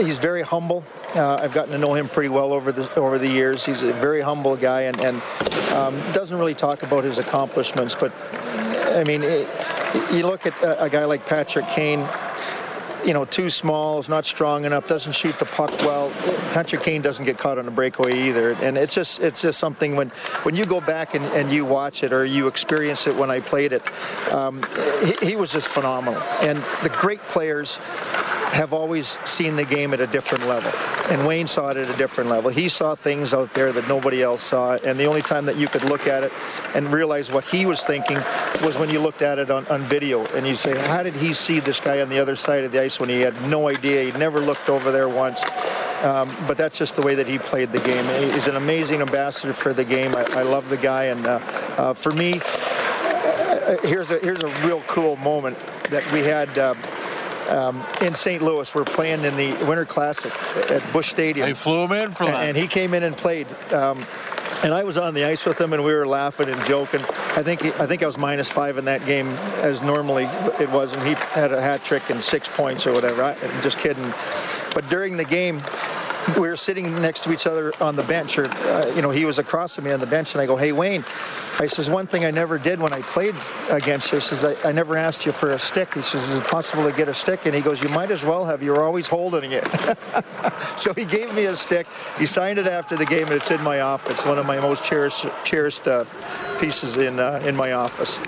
he's 0.01 0.19
very 0.19 0.43
humble. 0.43 0.85
Uh, 1.15 1.37
I've 1.43 1.53
gotten 1.53 1.73
to 1.73 1.79
know 1.79 1.95
him 1.95 2.09
pretty 2.09 2.31
well 2.31 2.55
over 2.55 2.73
the 2.73 2.91
over 2.99 3.19
the 3.19 3.29
years. 3.29 3.67
He's 3.67 3.83
a 3.83 3.93
very 3.93 4.23
humble 4.23 4.57
guy 4.57 4.83
and, 4.83 4.99
and 4.99 5.23
um, 5.73 5.95
doesn't 6.13 6.39
really 6.39 6.55
talk 6.55 6.83
about 6.83 7.05
his 7.05 7.19
accomplishments. 7.19 7.95
But 7.95 8.15
I 8.97 9.05
mean, 9.05 9.23
it, 9.23 9.47
you 10.13 10.27
look 10.27 10.47
at 10.47 10.55
a, 10.63 10.85
a 10.85 10.89
guy 10.89 11.05
like 11.05 11.27
Patrick 11.27 11.69
Kane 11.69 12.09
you 13.05 13.13
know, 13.13 13.25
too 13.25 13.51
small, 13.51 13.99
is 13.99 14.09
not 14.09 14.25
strong 14.25 14.65
enough, 14.65 14.87
doesn't 14.87 15.13
shoot 15.13 15.39
the 15.39 15.45
puck 15.45 15.71
well. 15.81 16.11
Patrick 16.51 16.83
Kane 16.83 17.03
doesn't 17.03 17.25
get 17.25 17.39
caught 17.39 17.59
on 17.59 17.67
a 17.67 17.71
breakaway 17.71 18.29
either. 18.29 18.53
And 18.55 18.79
it's 18.79 18.95
just 18.95 19.21
it's 19.21 19.43
just 19.43 19.59
something 19.59 19.97
when 19.97 20.09
when 20.45 20.57
you 20.57 20.65
go 20.65 20.81
back 20.81 21.15
and, 21.15 21.25
and 21.27 21.51
you 21.51 21.65
watch 21.65 22.03
it 22.03 22.13
or 22.13 22.25
you 22.25 22.47
experience 22.47 23.07
it 23.07 23.17
when 23.17 23.31
I 23.31 23.41
played 23.41 23.73
it, 23.73 23.83
um, 24.33 24.63
he, 25.05 25.31
he 25.31 25.37
was 25.37 25.53
just 25.53 25.69
phenomenal. 25.69 26.21
And 26.43 26.59
the 26.83 26.91
great 26.91 27.21
players 27.29 27.79
have 28.53 28.75
always 28.75 29.19
seen 29.25 29.57
the 29.57 29.65
game 29.65 29.95
at 29.95 30.01
a 30.01 30.07
different 30.07 30.47
level. 30.47 30.71
And 31.09 31.27
Wayne 31.27 31.47
saw 31.47 31.71
it 31.71 31.79
at 31.79 31.89
a 31.89 31.97
different 31.97 32.29
level. 32.29 32.51
He 32.51 32.69
saw 32.69 32.95
things 32.95 33.33
out 33.33 33.51
there 33.55 33.73
that 33.73 33.89
nobody 33.89 34.23
else 34.23 34.43
saw. 34.43 34.75
And 34.85 35.01
the 35.01 35.07
only 35.07 35.23
time 35.23 35.47
that 35.47 35.57
you 35.57 35.69
could 35.69 35.85
look 35.85 36.07
at 36.07 36.23
it 36.23 36.33
and 36.75 36.93
realize 36.93 37.33
what 37.33 37.45
he 37.45 37.65
was 37.65 37.83
thinking 37.83 38.19
was 38.63 38.79
when 38.79 38.91
you 38.91 39.01
looked 39.01 39.23
at 39.23 39.39
it 39.39 39.51
on, 39.51 39.67
on 39.69 39.81
video 39.83 40.27
and 40.27 40.47
you 40.47 40.55
say, 40.55 40.79
how 40.89 41.03
did 41.03 41.17
he 41.17 41.33
see 41.33 41.61
this 41.61 41.81
guy 41.81 42.03
on 42.03 42.11
the 42.11 42.19
other 42.19 42.37
side 42.37 42.65
of 42.65 42.73
the 42.73 42.81
ice 42.81 43.01
when 43.01 43.09
he 43.09 43.21
had 43.21 43.41
no 43.49 43.69
idea? 43.69 44.05
He 44.05 44.13
never 44.19 44.39
looked 44.39 44.69
over 44.69 44.93
there 44.93 45.09
once. 45.09 45.43
Um, 46.03 46.35
but 46.47 46.57
that's 46.57 46.79
just 46.79 46.97
the 46.97 47.03
way 47.03 47.15
that 47.15 47.29
he 47.29 47.39
played 47.39 47.73
the 47.73 47.81
game. 47.81 48.05
He's 48.33 48.49
an 48.49 48.57
amazing 48.57 49.01
ambassador 49.01 49.53
for 49.53 49.73
the 49.73 49.85
game. 49.85 50.15
I, 50.15 50.27
I 50.31 50.43
love 50.43 50.69
the 50.69 50.77
guy. 50.77 51.05
And 51.05 51.27
uh, 51.27 51.41
uh, 51.77 51.95
for 51.95 52.13
me, 52.13 52.41
uh, 52.43 53.77
here's 53.83 54.11
a 54.11 54.19
here's 54.19 54.43
a 54.43 54.49
real 54.67 54.83
cool 54.83 55.17
moment 55.17 55.57
that 55.91 56.05
we 56.13 56.21
had. 56.21 56.59
Um, 57.49 57.85
in 58.01 58.15
St. 58.15 58.43
Louis. 58.43 58.75
We're 58.75 58.85
playing 58.85 59.25
in 59.25 59.37
the 59.37 59.53
Winter 59.65 59.85
Classic 59.85 60.33
at 60.71 60.93
Busch 60.93 61.09
Stadium. 61.09 61.47
They 61.47 61.55
flew 61.55 61.85
him 61.85 61.93
in 61.93 62.11
for 62.13 62.25
that. 62.25 62.47
And 62.47 62.57
he 62.57 62.67
came 62.67 62.95
in 62.95 63.03
and 63.03 63.17
played. 63.17 63.47
Um, 63.73 64.07
and 64.63 64.73
I 64.73 64.85
was 64.85 64.97
on 64.97 65.15
the 65.15 65.25
ice 65.25 65.45
with 65.45 65.61
him, 65.61 65.73
and 65.73 65.85
we 65.85 65.93
were 65.93 66.07
laughing 66.07 66.49
and 66.49 66.65
joking. 66.65 67.01
I 67.35 67.43
think 67.43 67.63
he, 67.63 67.73
I 67.73 67.87
think 67.87 68.03
I 68.03 68.07
was 68.07 68.19
minus 68.19 68.51
five 68.51 68.79
in 68.79 68.85
that 68.85 69.05
game, 69.05 69.29
as 69.61 69.83
normally 69.83 70.25
it 70.61 70.71
was, 70.71 70.95
and 70.95 71.03
he 71.03 71.15
had 71.15 71.53
a 71.53 71.61
hat 71.61 71.83
trick 71.83 72.11
and 72.11 72.23
six 72.23 72.49
points 72.49 72.87
or 72.87 72.93
whatever. 72.93 73.23
I, 73.23 73.33
am 73.33 73.63
just 73.63 73.79
kidding. 73.79 74.13
But 74.75 74.89
during 74.89 75.17
the 75.17 75.25
game, 75.25 75.63
we 76.37 76.49
were 76.49 76.57
sitting 76.57 76.95
next 77.01 77.25
to 77.25 77.33
each 77.33 77.47
other 77.47 77.73
on 77.81 77.97
the 77.97 78.03
bench, 78.03 78.39
or 78.39 78.47
uh, 78.47 78.93
you 78.95 79.03
know, 79.03 79.11
he 79.11 79.25
was 79.25 79.39
across 79.39 79.77
from 79.77 79.85
me 79.85 79.93
on 79.93 80.01
the 80.01 80.07
bench, 80.07 80.35
and 80.35 80.41
I 80.41 80.47
go, 80.47 80.57
"Hey, 80.57 80.73
Wayne." 80.73 81.05
I 81.59 81.67
says, 81.67 81.91
one 81.91 82.07
thing 82.07 82.25
I 82.25 82.31
never 82.31 82.59
did 82.59 82.81
when 82.81 82.93
I 82.93 83.03
played 83.03 83.35
against 83.71 84.13
you, 84.13 84.21
says, 84.21 84.45
I, 84.45 84.69
I 84.69 84.73
never 84.73 84.97
asked 84.97 85.27
you 85.27 85.33
for 85.33 85.51
a 85.51 85.59
stick. 85.59 85.95
He 85.95 86.03
says, 86.03 86.27
is 86.29 86.39
it 86.39 86.45
possible 86.45 86.89
to 86.89 86.97
get 86.97 87.09
a 87.09 87.15
stick? 87.15 87.45
And 87.45 87.55
he 87.55 87.61
goes, 87.61 87.83
you 87.83 87.89
might 87.91 88.11
as 88.11 88.25
well 88.25 88.47
have. 88.47 88.63
You're 88.63 88.83
always 88.83 89.07
holding 89.07 89.53
it. 89.53 89.65
so 90.77 90.95
he 90.95 91.05
gave 91.05 91.33
me 91.35 91.45
a 91.45 91.55
stick. 91.55 91.87
He 92.19 92.27
signed 92.27 92.59
it 92.59 92.67
after 92.67 92.97
the 92.97 93.05
game, 93.05 93.25
and 93.25 93.35
it's 93.35 93.51
in 93.51 93.63
my 93.63 93.81
office. 93.81 94.25
One 94.25 94.39
of 94.39 94.47
my 94.47 94.61
most 94.61 94.83
cherished, 94.83 95.27
cherished 95.45 95.87
uh, 95.87 96.05
pieces 96.59 96.97
in, 96.97 97.21
uh, 97.21 97.43
in 97.45 97.55
my 97.55 97.73
office. 97.73 98.19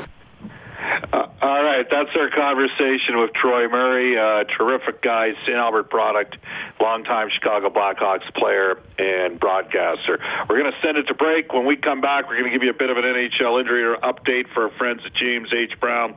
All 1.44 1.62
right, 1.62 1.84
that's 1.90 2.08
our 2.16 2.30
conversation 2.30 3.20
with 3.20 3.34
Troy 3.34 3.68
Murray, 3.68 4.16
uh, 4.16 4.44
terrific 4.56 5.02
guy, 5.02 5.32
St. 5.44 5.58
Albert 5.58 5.90
product, 5.90 6.38
longtime 6.80 7.28
Chicago 7.34 7.68
Blackhawks 7.68 8.24
player 8.34 8.80
and 8.96 9.38
broadcaster. 9.38 10.18
We're 10.48 10.58
going 10.58 10.72
to 10.72 10.78
send 10.82 10.96
it 10.96 11.02
to 11.08 11.14
break. 11.14 11.52
When 11.52 11.66
we 11.66 11.76
come 11.76 12.00
back, 12.00 12.30
we're 12.30 12.38
going 12.38 12.50
to 12.50 12.58
give 12.58 12.62
you 12.62 12.70
a 12.70 12.78
bit 12.78 12.88
of 12.88 12.96
an 12.96 13.04
NHL 13.04 13.60
injury 13.60 13.94
update 14.02 14.54
for 14.54 14.70
our 14.70 14.78
friends 14.78 15.02
at 15.04 15.12
James 15.12 15.48
H. 15.52 15.78
Brown, 15.78 16.16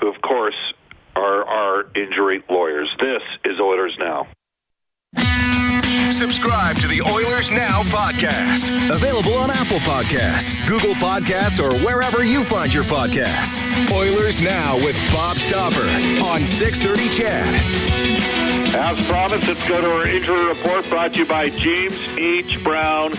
who, 0.00 0.12
of 0.12 0.20
course, 0.20 0.58
are 1.14 1.44
our 1.44 1.86
injury 1.94 2.42
lawyers. 2.50 2.90
This 2.98 3.22
is 3.44 3.60
Oilers 3.60 3.94
Now. 4.00 4.26
Subscribe 6.16 6.78
to 6.78 6.88
the 6.88 7.02
Oilers 7.02 7.50
Now 7.50 7.82
podcast. 7.82 8.70
Available 8.90 9.34
on 9.34 9.50
Apple 9.50 9.80
Podcasts, 9.80 10.56
Google 10.66 10.94
Podcasts, 10.94 11.62
or 11.62 11.74
wherever 11.84 12.24
you 12.24 12.42
find 12.42 12.72
your 12.72 12.84
podcasts. 12.84 13.60
Oilers 13.92 14.40
Now 14.40 14.76
with 14.76 14.96
Bob 15.12 15.36
Stauffer 15.36 15.86
on 16.24 16.46
630 16.46 17.10
CHED. 17.10 17.54
As 18.74 19.06
promised, 19.06 19.46
let's 19.46 19.68
go 19.68 19.78
to 19.82 19.90
our 19.90 20.08
injury 20.08 20.46
report 20.46 20.88
brought 20.88 21.12
to 21.12 21.18
you 21.18 21.26
by 21.26 21.50
James 21.50 22.00
H. 22.16 22.64
Brown 22.64 23.12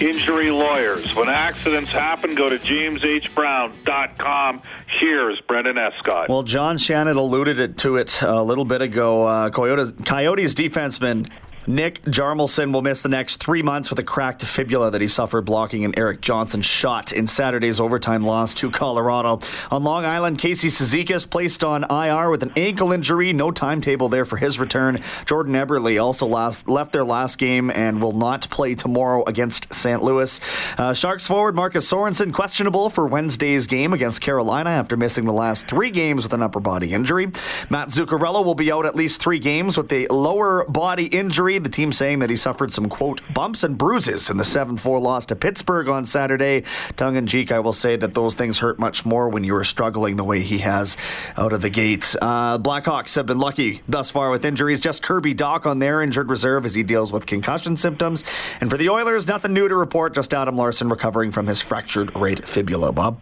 Injury 0.00 0.52
Lawyers. 0.52 1.12
When 1.16 1.28
accidents 1.28 1.90
happen, 1.90 2.36
go 2.36 2.48
to 2.48 2.60
jameshbrown.com. 2.60 4.62
Here's 5.00 5.40
Brendan 5.40 5.76
Escott. 5.76 6.28
Well, 6.28 6.44
John 6.44 6.78
Shannon 6.78 7.16
alluded 7.16 7.78
to 7.78 7.96
it 7.96 8.22
a 8.22 8.44
little 8.44 8.64
bit 8.64 8.80
ago. 8.80 9.24
Uh, 9.24 9.50
Coyotes, 9.50 9.90
Coyotes 10.04 10.54
defenseman 10.54 11.28
Nick 11.66 12.02
Hjalmarsson 12.02 12.72
will 12.72 12.82
miss 12.82 13.00
the 13.00 13.08
next 13.08 13.42
three 13.42 13.62
months 13.62 13.88
with 13.88 13.98
a 13.98 14.02
cracked 14.02 14.44
fibula 14.44 14.90
that 14.90 15.00
he 15.00 15.08
suffered 15.08 15.42
blocking 15.42 15.84
an 15.84 15.98
Erik 15.98 16.20
Johnson 16.20 16.60
shot 16.60 17.12
in 17.12 17.26
Saturday's 17.26 17.80
overtime 17.80 18.22
loss 18.22 18.52
to 18.54 18.70
Colorado. 18.70 19.40
On 19.70 19.82
Long 19.82 20.04
Island, 20.04 20.38
Casey 20.38 20.68
Cizikas 20.68 21.28
placed 21.28 21.64
on 21.64 21.84
IR 21.90 22.28
with 22.28 22.42
an 22.42 22.52
ankle 22.56 22.92
injury. 22.92 23.32
No 23.32 23.50
timetable 23.50 24.10
there 24.10 24.26
for 24.26 24.36
his 24.36 24.58
return. 24.58 25.00
Jordan 25.24 25.54
Eberle 25.54 26.02
also 26.02 26.26
last, 26.26 26.68
left 26.68 26.92
their 26.92 27.04
last 27.04 27.38
game 27.38 27.70
and 27.70 28.02
will 28.02 28.12
not 28.12 28.48
play 28.50 28.74
tomorrow 28.74 29.24
against 29.26 29.72
St. 29.72 30.02
Louis. 30.02 30.40
Uh, 30.76 30.92
Sharks 30.92 31.26
forward 31.26 31.54
Marcus 31.54 31.90
Sorensen 31.90 32.32
questionable 32.32 32.90
for 32.90 33.06
Wednesday's 33.06 33.66
game 33.66 33.92
against 33.94 34.20
Carolina 34.20 34.70
after 34.70 34.96
missing 34.96 35.24
the 35.24 35.32
last 35.32 35.66
three 35.66 35.90
games 35.90 36.24
with 36.24 36.34
an 36.34 36.42
upper 36.42 36.60
body 36.60 36.92
injury. 36.92 37.26
Matt 37.70 37.88
Zuccarello 37.88 38.44
will 38.44 38.54
be 38.54 38.70
out 38.70 38.84
at 38.84 38.94
least 38.94 39.22
three 39.22 39.38
games 39.38 39.78
with 39.78 39.90
a 39.92 40.06
lower 40.08 40.64
body 40.66 41.06
injury 41.06 41.53
injury. 41.54 41.64
The 41.64 41.74
team 41.74 41.92
saying 41.92 42.20
that 42.20 42.30
he 42.30 42.36
suffered 42.36 42.72
some, 42.72 42.88
quote, 42.88 43.20
bumps 43.32 43.64
and 43.64 43.78
bruises 43.78 44.30
in 44.30 44.36
the 44.36 44.44
7 44.44 44.76
4 44.76 44.98
loss 45.00 45.26
to 45.26 45.36
Pittsburgh 45.36 45.88
on 45.88 46.04
Saturday. 46.04 46.64
Tongue 46.96 47.16
in 47.16 47.26
cheek, 47.26 47.52
I 47.52 47.60
will 47.60 47.72
say 47.72 47.96
that 47.96 48.14
those 48.14 48.34
things 48.34 48.58
hurt 48.58 48.78
much 48.78 49.04
more 49.04 49.28
when 49.28 49.44
you 49.44 49.54
are 49.56 49.64
struggling 49.64 50.16
the 50.16 50.24
way 50.24 50.40
he 50.40 50.58
has 50.58 50.96
out 51.36 51.52
of 51.52 51.62
the 51.62 51.70
gates. 51.70 52.16
Uh, 52.20 52.58
Blackhawks 52.58 53.14
have 53.16 53.26
been 53.26 53.38
lucky 53.38 53.82
thus 53.88 54.10
far 54.10 54.30
with 54.30 54.44
injuries. 54.44 54.80
Just 54.80 55.02
Kirby 55.02 55.34
Dach 55.34 55.66
on 55.66 55.78
their 55.78 56.02
injured 56.02 56.28
reserve 56.28 56.64
as 56.64 56.74
he 56.74 56.82
deals 56.82 57.12
with 57.12 57.26
concussion 57.26 57.76
symptoms. 57.76 58.24
And 58.60 58.70
for 58.70 58.76
the 58.76 58.88
Oilers, 58.88 59.26
nothing 59.26 59.52
new 59.52 59.68
to 59.68 59.76
report, 59.76 60.14
just 60.14 60.34
Adam 60.34 60.56
Larsson 60.56 60.88
recovering 60.88 61.30
from 61.30 61.46
his 61.46 61.60
fractured 61.60 62.14
right 62.16 62.44
fibula. 62.46 62.92
Bob? 62.92 63.18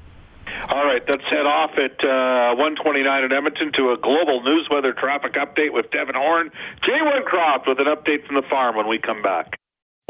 All 0.69 0.85
right, 0.85 1.03
let's 1.07 1.25
head 1.31 1.47
off 1.47 1.73
at 1.77 1.99
uh, 2.05 2.55
129 2.57 3.25
in 3.25 3.33
Edmonton 3.33 3.73
to 3.77 3.93
a 3.93 3.97
global 3.97 4.43
news 4.43 4.69
weather 4.71 4.93
traffic 4.93 5.35
update 5.35 5.73
with 5.73 5.91
Devin 5.91 6.15
Horn. 6.15 6.51
Jay 6.85 6.99
Woodcroft 7.03 7.67
with 7.67 7.79
an 7.79 7.87
update 7.87 8.27
from 8.27 8.37
the 8.37 8.47
farm 8.49 8.77
when 8.77 8.89
we 8.89 8.99
come 8.99 9.23
back. 9.23 9.59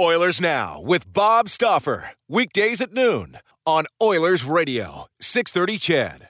Oilers 0.01 0.41
Now 0.41 0.81
with 0.81 1.13
Bob 1.13 1.49
Stauffer. 1.49 2.11
Weekdays 2.29 2.81
at 2.81 2.93
noon 2.93 3.39
on 3.67 3.87
Oilers 4.03 4.45
Radio, 4.45 5.07
630 5.21 5.79
CHED. 5.79 6.29